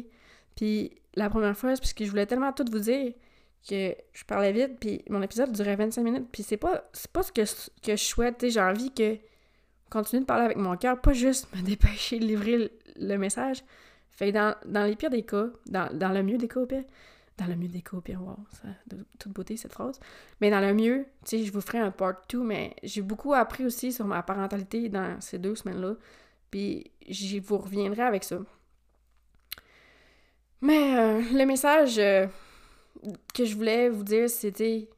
Puis 0.55 0.91
la 1.15 1.29
première 1.29 1.57
fois, 1.57 1.75
c'est 1.75 1.81
parce 1.81 1.93
que 1.93 2.05
je 2.05 2.10
voulais 2.10 2.25
tellement 2.25 2.53
tout 2.53 2.65
vous 2.72 2.79
dire 2.79 3.13
que 3.67 3.95
je 4.13 4.24
parlais 4.25 4.51
vite, 4.51 4.79
puis 4.79 5.03
mon 5.10 5.22
épisode 5.22 5.51
durait 5.51 5.75
25 5.75 6.03
minutes, 6.03 6.27
puis 6.31 6.43
c'est 6.43 6.57
pas, 6.57 6.84
pas 7.12 7.24
ce 7.24 7.31
que, 7.31 7.41
que 7.81 7.95
je 7.95 8.03
souhaite, 8.03 8.46
j'ai 8.48 8.61
envie 8.61 8.92
que 8.92 9.18
continue 9.89 10.22
de 10.22 10.25
parler 10.25 10.46
avec 10.46 10.57
mon 10.57 10.75
cœur, 10.77 11.00
pas 11.01 11.13
juste 11.13 11.53
me 11.55 11.61
dépêcher 11.66 12.20
de 12.20 12.25
livrer 12.25 12.72
le, 12.98 13.18
message. 13.18 13.63
Fait 14.09 14.31
dans, 14.31 14.55
dans 14.66 14.83
les 14.83 14.96
pires 14.96 15.09
des 15.09 15.24
cas, 15.24 15.48
dans, 15.66 15.89
dans 15.98 16.09
le 16.09 16.24
mieux 16.24 16.37
des 16.37 16.48
cas 16.48 16.59
au 16.59 16.66
pire, 16.66 16.83
dans 17.37 17.48
le 17.48 17.55
mieux 17.55 17.68
des 17.68 17.81
cas 17.81 17.98
au 17.98 18.01
pire, 18.01 18.22
wow, 18.22 18.37
ça 18.51 18.68
de 18.87 19.05
toute 19.20 19.33
beauté 19.33 19.57
cette 19.57 19.74
phrase, 19.74 20.00
mais 20.42 20.50
dans 20.50 20.61
le 20.61 20.74
mieux, 20.74 21.05
tu 21.25 21.37
sais, 21.37 21.44
je 21.44 21.51
vous 21.51 21.61
ferai 21.61 21.79
un 21.79 21.92
part 21.92 22.22
2, 22.29 22.39
mais 22.39 22.75
j'ai 22.83 23.01
beaucoup 23.01 23.33
appris 23.33 23.66
aussi 23.66 23.92
sur 23.92 24.05
ma 24.05 24.24
parentalité 24.24 24.89
dans 24.89 25.20
ces 25.22 25.39
deux 25.39 25.55
semaines-là, 25.55 25.96
puis 26.51 26.92
j'y 27.07 27.39
vous 27.39 27.57
reviendrai 27.57 28.03
avec 28.03 28.24
ça. 28.24 28.37
Mais 30.61 30.98
euh, 30.98 31.22
le 31.33 31.46
message... 31.46 32.00
Euh, 32.00 32.27
que 33.34 33.46
je 33.46 33.55
voulais 33.55 33.90
vous 33.90 34.03
dire, 34.03 34.29
c'était. 34.29 34.90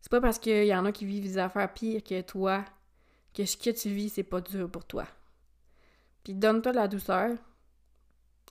C'est 0.00 0.10
pas 0.10 0.20
parce 0.20 0.38
qu'il 0.38 0.64
y 0.64 0.74
en 0.74 0.84
a 0.86 0.92
qui 0.92 1.04
vivent 1.04 1.24
des 1.24 1.38
affaires 1.38 1.72
pires 1.72 2.02
que 2.02 2.20
toi 2.22 2.64
que 3.34 3.44
ce 3.44 3.56
que 3.56 3.70
tu 3.70 3.90
vis, 3.90 4.10
c'est 4.10 4.22
pas 4.22 4.40
dur 4.40 4.70
pour 4.70 4.84
toi. 4.84 5.06
Puis 6.24 6.34
donne-toi 6.34 6.72
de 6.72 6.76
la 6.76 6.88
douceur. 6.88 7.36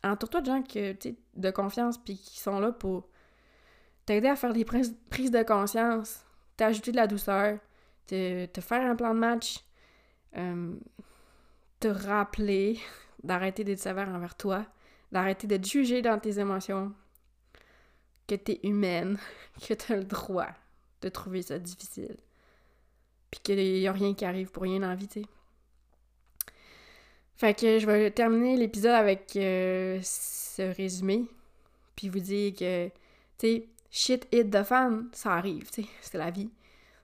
Entoure-toi 0.03 0.41
de 0.41 0.45
gens 0.45 0.61
que, 0.63 0.95
de 1.35 1.51
confiance 1.51 1.97
puis 1.97 2.17
qui 2.17 2.39
sont 2.39 2.59
là 2.59 2.71
pour 2.71 3.09
t'aider 4.05 4.29
à 4.29 4.35
faire 4.35 4.53
des 4.53 4.63
prises, 4.63 4.95
de 5.11 5.43
conscience, 5.43 6.25
t'ajouter 6.55 6.91
de 6.91 6.95
la 6.95 7.07
douceur, 7.07 7.59
te, 8.07 8.47
faire 8.61 8.89
un 8.89 8.95
plan 8.95 9.13
de 9.13 9.19
match, 9.19 9.59
euh, 10.37 10.73
te 11.79 11.89
rappeler 11.89 12.79
d'arrêter 13.23 13.63
d'être 13.65 13.79
sévère 13.79 14.09
envers 14.09 14.35
toi, 14.35 14.65
d'arrêter 15.11 15.47
de 15.47 15.57
te 15.57 15.67
juger 15.67 16.01
dans 16.01 16.17
tes 16.17 16.39
émotions, 16.39 16.93
que 18.29 18.35
t'es 18.35 18.59
humaine, 18.63 19.17
que 19.67 19.73
t'as 19.73 19.95
le 19.95 20.03
droit 20.03 20.49
de 21.01 21.09
trouver 21.09 21.41
ça 21.41 21.57
difficile. 21.59 22.17
Puis 23.31 23.41
qu'il 23.41 23.57
n'y 23.57 23.87
a 23.87 23.91
rien 23.91 24.13
qui 24.13 24.25
arrive 24.25 24.51
pour 24.51 24.63
rien 24.63 24.79
dans 24.79 24.89
la 24.89 24.97
Fait 27.35 27.53
que 27.53 27.79
je 27.79 27.85
vais 27.85 28.11
terminer 28.11 28.57
l'épisode 28.57 28.91
avec 28.91 29.35
euh, 29.35 29.99
ce 30.03 30.75
résumé. 30.75 31.25
Puis 31.95 32.09
vous 32.09 32.19
dire 32.19 32.53
que, 32.53 32.87
tu 32.87 32.93
sais, 33.39 33.67
shit 33.91 34.27
hit 34.31 34.49
de 34.49 34.63
fan, 34.63 35.09
ça 35.11 35.33
arrive, 35.33 35.69
tu 35.71 35.83
sais, 35.83 35.89
c'est 36.01 36.17
la 36.17 36.31
vie. 36.31 36.49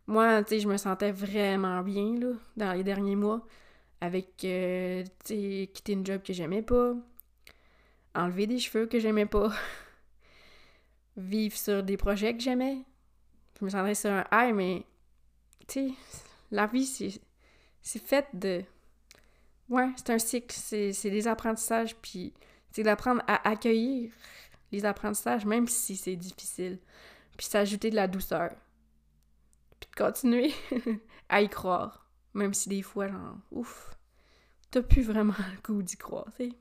Moi, 0.07 0.43
tu 0.43 0.49
sais, 0.49 0.59
je 0.59 0.67
me 0.67 0.77
sentais 0.77 1.11
vraiment 1.11 1.81
bien, 1.81 2.17
là, 2.19 2.33
dans 2.57 2.73
les 2.73 2.83
derniers 2.83 3.15
mois, 3.15 3.45
avec, 4.01 4.43
euh, 4.45 5.03
tu 5.25 5.35
sais, 5.35 5.69
quitter 5.73 5.93
une 5.93 6.05
job 6.05 6.21
que 6.23 6.33
j'aimais 6.33 6.61
pas, 6.61 6.93
enlever 8.13 8.47
des 8.47 8.59
cheveux 8.59 8.85
que 8.87 8.99
j'aimais 8.99 9.25
pas, 9.25 9.51
vivre 11.17 11.55
sur 11.55 11.83
des 11.83 11.97
projets 11.97 12.35
que 12.35 12.41
j'aimais. 12.41 12.83
Je 13.59 13.65
me 13.65 13.69
sentirais 13.69 13.95
sur 13.95 14.11
un 14.11 14.25
high, 14.31 14.53
mais 14.53 14.85
tu 15.67 15.89
sais, 15.89 15.93
la 16.51 16.67
vie, 16.67 16.85
c'est 16.85 17.99
fait 17.99 18.27
de. 18.33 18.63
Ouais, 19.69 19.89
c'est 19.95 20.11
un 20.11 20.19
cycle, 20.19 20.55
c'est 20.55 21.09
des 21.09 21.27
apprentissages, 21.27 21.95
puis 21.95 22.33
c'est 22.71 22.83
d'apprendre 22.83 23.21
à 23.27 23.47
accueillir 23.49 24.11
les 24.71 24.85
apprentissages, 24.85 25.45
même 25.45 25.67
si 25.67 25.95
c'est 25.95 26.15
difficile, 26.15 26.79
puis 27.37 27.47
s'ajouter 27.47 27.89
de 27.89 27.95
la 27.95 28.07
douceur, 28.07 28.51
puis 29.79 29.89
de 29.89 29.95
continuer 29.95 30.53
à 31.29 31.41
y 31.41 31.49
croire, 31.49 32.07
même 32.33 32.53
si 32.53 32.69
des 32.69 32.81
fois, 32.81 33.07
genre, 33.07 33.37
ouf, 33.51 33.97
t'as 34.69 34.81
plus 34.81 35.01
vraiment 35.01 35.33
le 35.55 35.61
goût 35.63 35.81
d'y 35.81 35.97
croire, 35.97 36.27
tu 36.37 36.49
sais. 36.49 36.55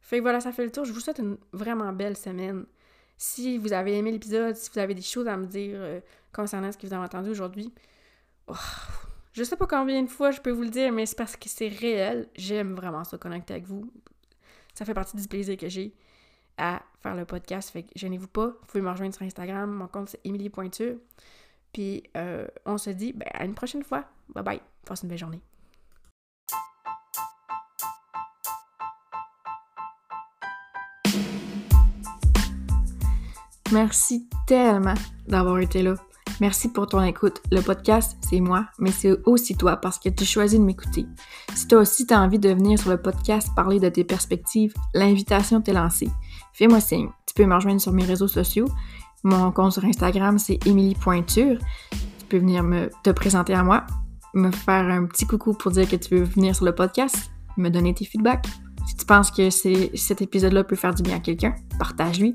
Fait 0.00 0.18
que 0.18 0.22
voilà, 0.22 0.40
ça 0.40 0.52
fait 0.52 0.64
le 0.64 0.70
tour. 0.70 0.84
Je 0.84 0.92
vous 0.92 1.00
souhaite 1.00 1.18
une 1.18 1.36
vraiment 1.52 1.92
belle 1.92 2.16
semaine. 2.16 2.64
Si 3.16 3.58
vous 3.58 3.72
avez 3.72 3.96
aimé 3.96 4.12
l'épisode, 4.12 4.54
si 4.56 4.70
vous 4.70 4.78
avez 4.78 4.94
des 4.94 5.02
choses 5.02 5.26
à 5.26 5.36
me 5.36 5.46
dire 5.46 5.76
euh, 5.80 6.00
concernant 6.32 6.70
ce 6.70 6.76
que 6.76 6.86
vous 6.86 6.92
avez 6.92 7.04
entendu 7.04 7.30
aujourd'hui, 7.30 7.72
oh, 8.48 8.54
je 9.32 9.42
sais 9.42 9.56
pas 9.56 9.66
combien 9.66 10.02
de 10.02 10.08
fois 10.08 10.30
je 10.30 10.40
peux 10.40 10.50
vous 10.50 10.62
le 10.62 10.70
dire, 10.70 10.92
mais 10.92 11.06
c'est 11.06 11.16
parce 11.16 11.36
que 11.36 11.48
c'est 11.48 11.68
réel. 11.68 12.28
J'aime 12.36 12.74
vraiment 12.74 13.04
se 13.04 13.16
connecter 13.16 13.54
avec 13.54 13.66
vous. 13.66 13.90
Ça 14.74 14.84
fait 14.84 14.94
partie 14.94 15.16
du 15.16 15.26
plaisir 15.26 15.56
que 15.56 15.68
j'ai 15.68 15.94
à 16.58 16.82
faire 17.00 17.14
le 17.14 17.24
podcast. 17.24 17.70
Fait 17.70 17.82
que 17.82 17.90
gênez-vous 17.96 18.28
pas. 18.28 18.48
Vous 18.48 18.66
pouvez 18.66 18.82
me 18.82 18.90
rejoindre 18.90 19.14
sur 19.14 19.24
Instagram. 19.24 19.70
Mon 19.70 19.88
compte 19.88 20.10
c'est 20.10 20.20
Emily 20.24 20.50
Pointure. 20.50 20.96
Puis 21.72 22.02
euh, 22.16 22.46
on 22.64 22.78
se 22.78 22.90
dit 22.90 23.12
ben, 23.12 23.28
à 23.32 23.44
une 23.44 23.54
prochaine 23.54 23.82
fois. 23.82 24.04
Bye 24.28 24.44
bye. 24.44 24.60
Passe 24.84 25.02
une 25.02 25.08
belle 25.08 25.18
journée. 25.18 25.40
Merci 33.72 34.28
tellement 34.46 34.94
d'avoir 35.26 35.58
été 35.58 35.82
là. 35.82 35.94
Merci 36.40 36.68
pour 36.68 36.86
ton 36.86 37.02
écoute. 37.02 37.40
Le 37.50 37.60
podcast, 37.62 38.16
c'est 38.20 38.40
moi, 38.40 38.66
mais 38.78 38.90
c'est 38.90 39.16
aussi 39.24 39.56
toi 39.56 39.76
parce 39.76 39.98
que 39.98 40.08
tu 40.08 40.24
choisis 40.24 40.58
de 40.58 40.64
m'écouter. 40.64 41.06
Si 41.54 41.66
toi 41.66 41.80
aussi 41.80 42.06
tu 42.06 42.14
as 42.14 42.20
envie 42.20 42.38
de 42.38 42.50
venir 42.50 42.78
sur 42.78 42.90
le 42.90 43.00
podcast 43.00 43.48
parler 43.56 43.80
de 43.80 43.88
tes 43.88 44.04
perspectives, 44.04 44.74
l'invitation 44.94 45.60
t'est 45.60 45.72
lancée. 45.72 46.10
Fais-moi 46.52 46.80
signe. 46.80 47.08
Tu 47.26 47.34
peux 47.34 47.46
me 47.46 47.54
rejoindre 47.54 47.80
sur 47.80 47.92
mes 47.92 48.04
réseaux 48.04 48.28
sociaux. 48.28 48.66
Mon 49.24 49.50
compte 49.50 49.72
sur 49.72 49.84
Instagram, 49.84 50.38
c'est 50.38 50.58
Pointure. 51.00 51.58
Tu 51.90 52.26
peux 52.28 52.38
venir 52.38 52.62
me, 52.62 52.90
te 53.02 53.10
présenter 53.10 53.54
à 53.54 53.64
moi, 53.64 53.84
me 54.34 54.50
faire 54.50 54.86
un 54.88 55.06
petit 55.06 55.26
coucou 55.26 55.54
pour 55.54 55.72
dire 55.72 55.88
que 55.88 55.96
tu 55.96 56.16
veux 56.16 56.24
venir 56.24 56.54
sur 56.54 56.66
le 56.66 56.74
podcast, 56.74 57.16
me 57.56 57.70
donner 57.70 57.94
tes 57.94 58.04
feedbacks. 58.04 58.46
Si 58.86 58.94
tu 58.94 59.06
penses 59.06 59.30
que 59.30 59.50
cet 59.50 60.22
épisode-là 60.22 60.62
peut 60.62 60.76
faire 60.76 60.94
du 60.94 61.02
bien 61.02 61.16
à 61.16 61.20
quelqu'un, 61.20 61.56
partage-lui. 61.78 62.34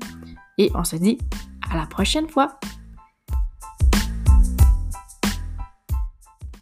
Et 0.58 0.70
on 0.74 0.84
se 0.84 0.96
dit 0.96 1.18
à 1.70 1.76
la 1.76 1.86
prochaine 1.86 2.28
fois. 2.28 2.58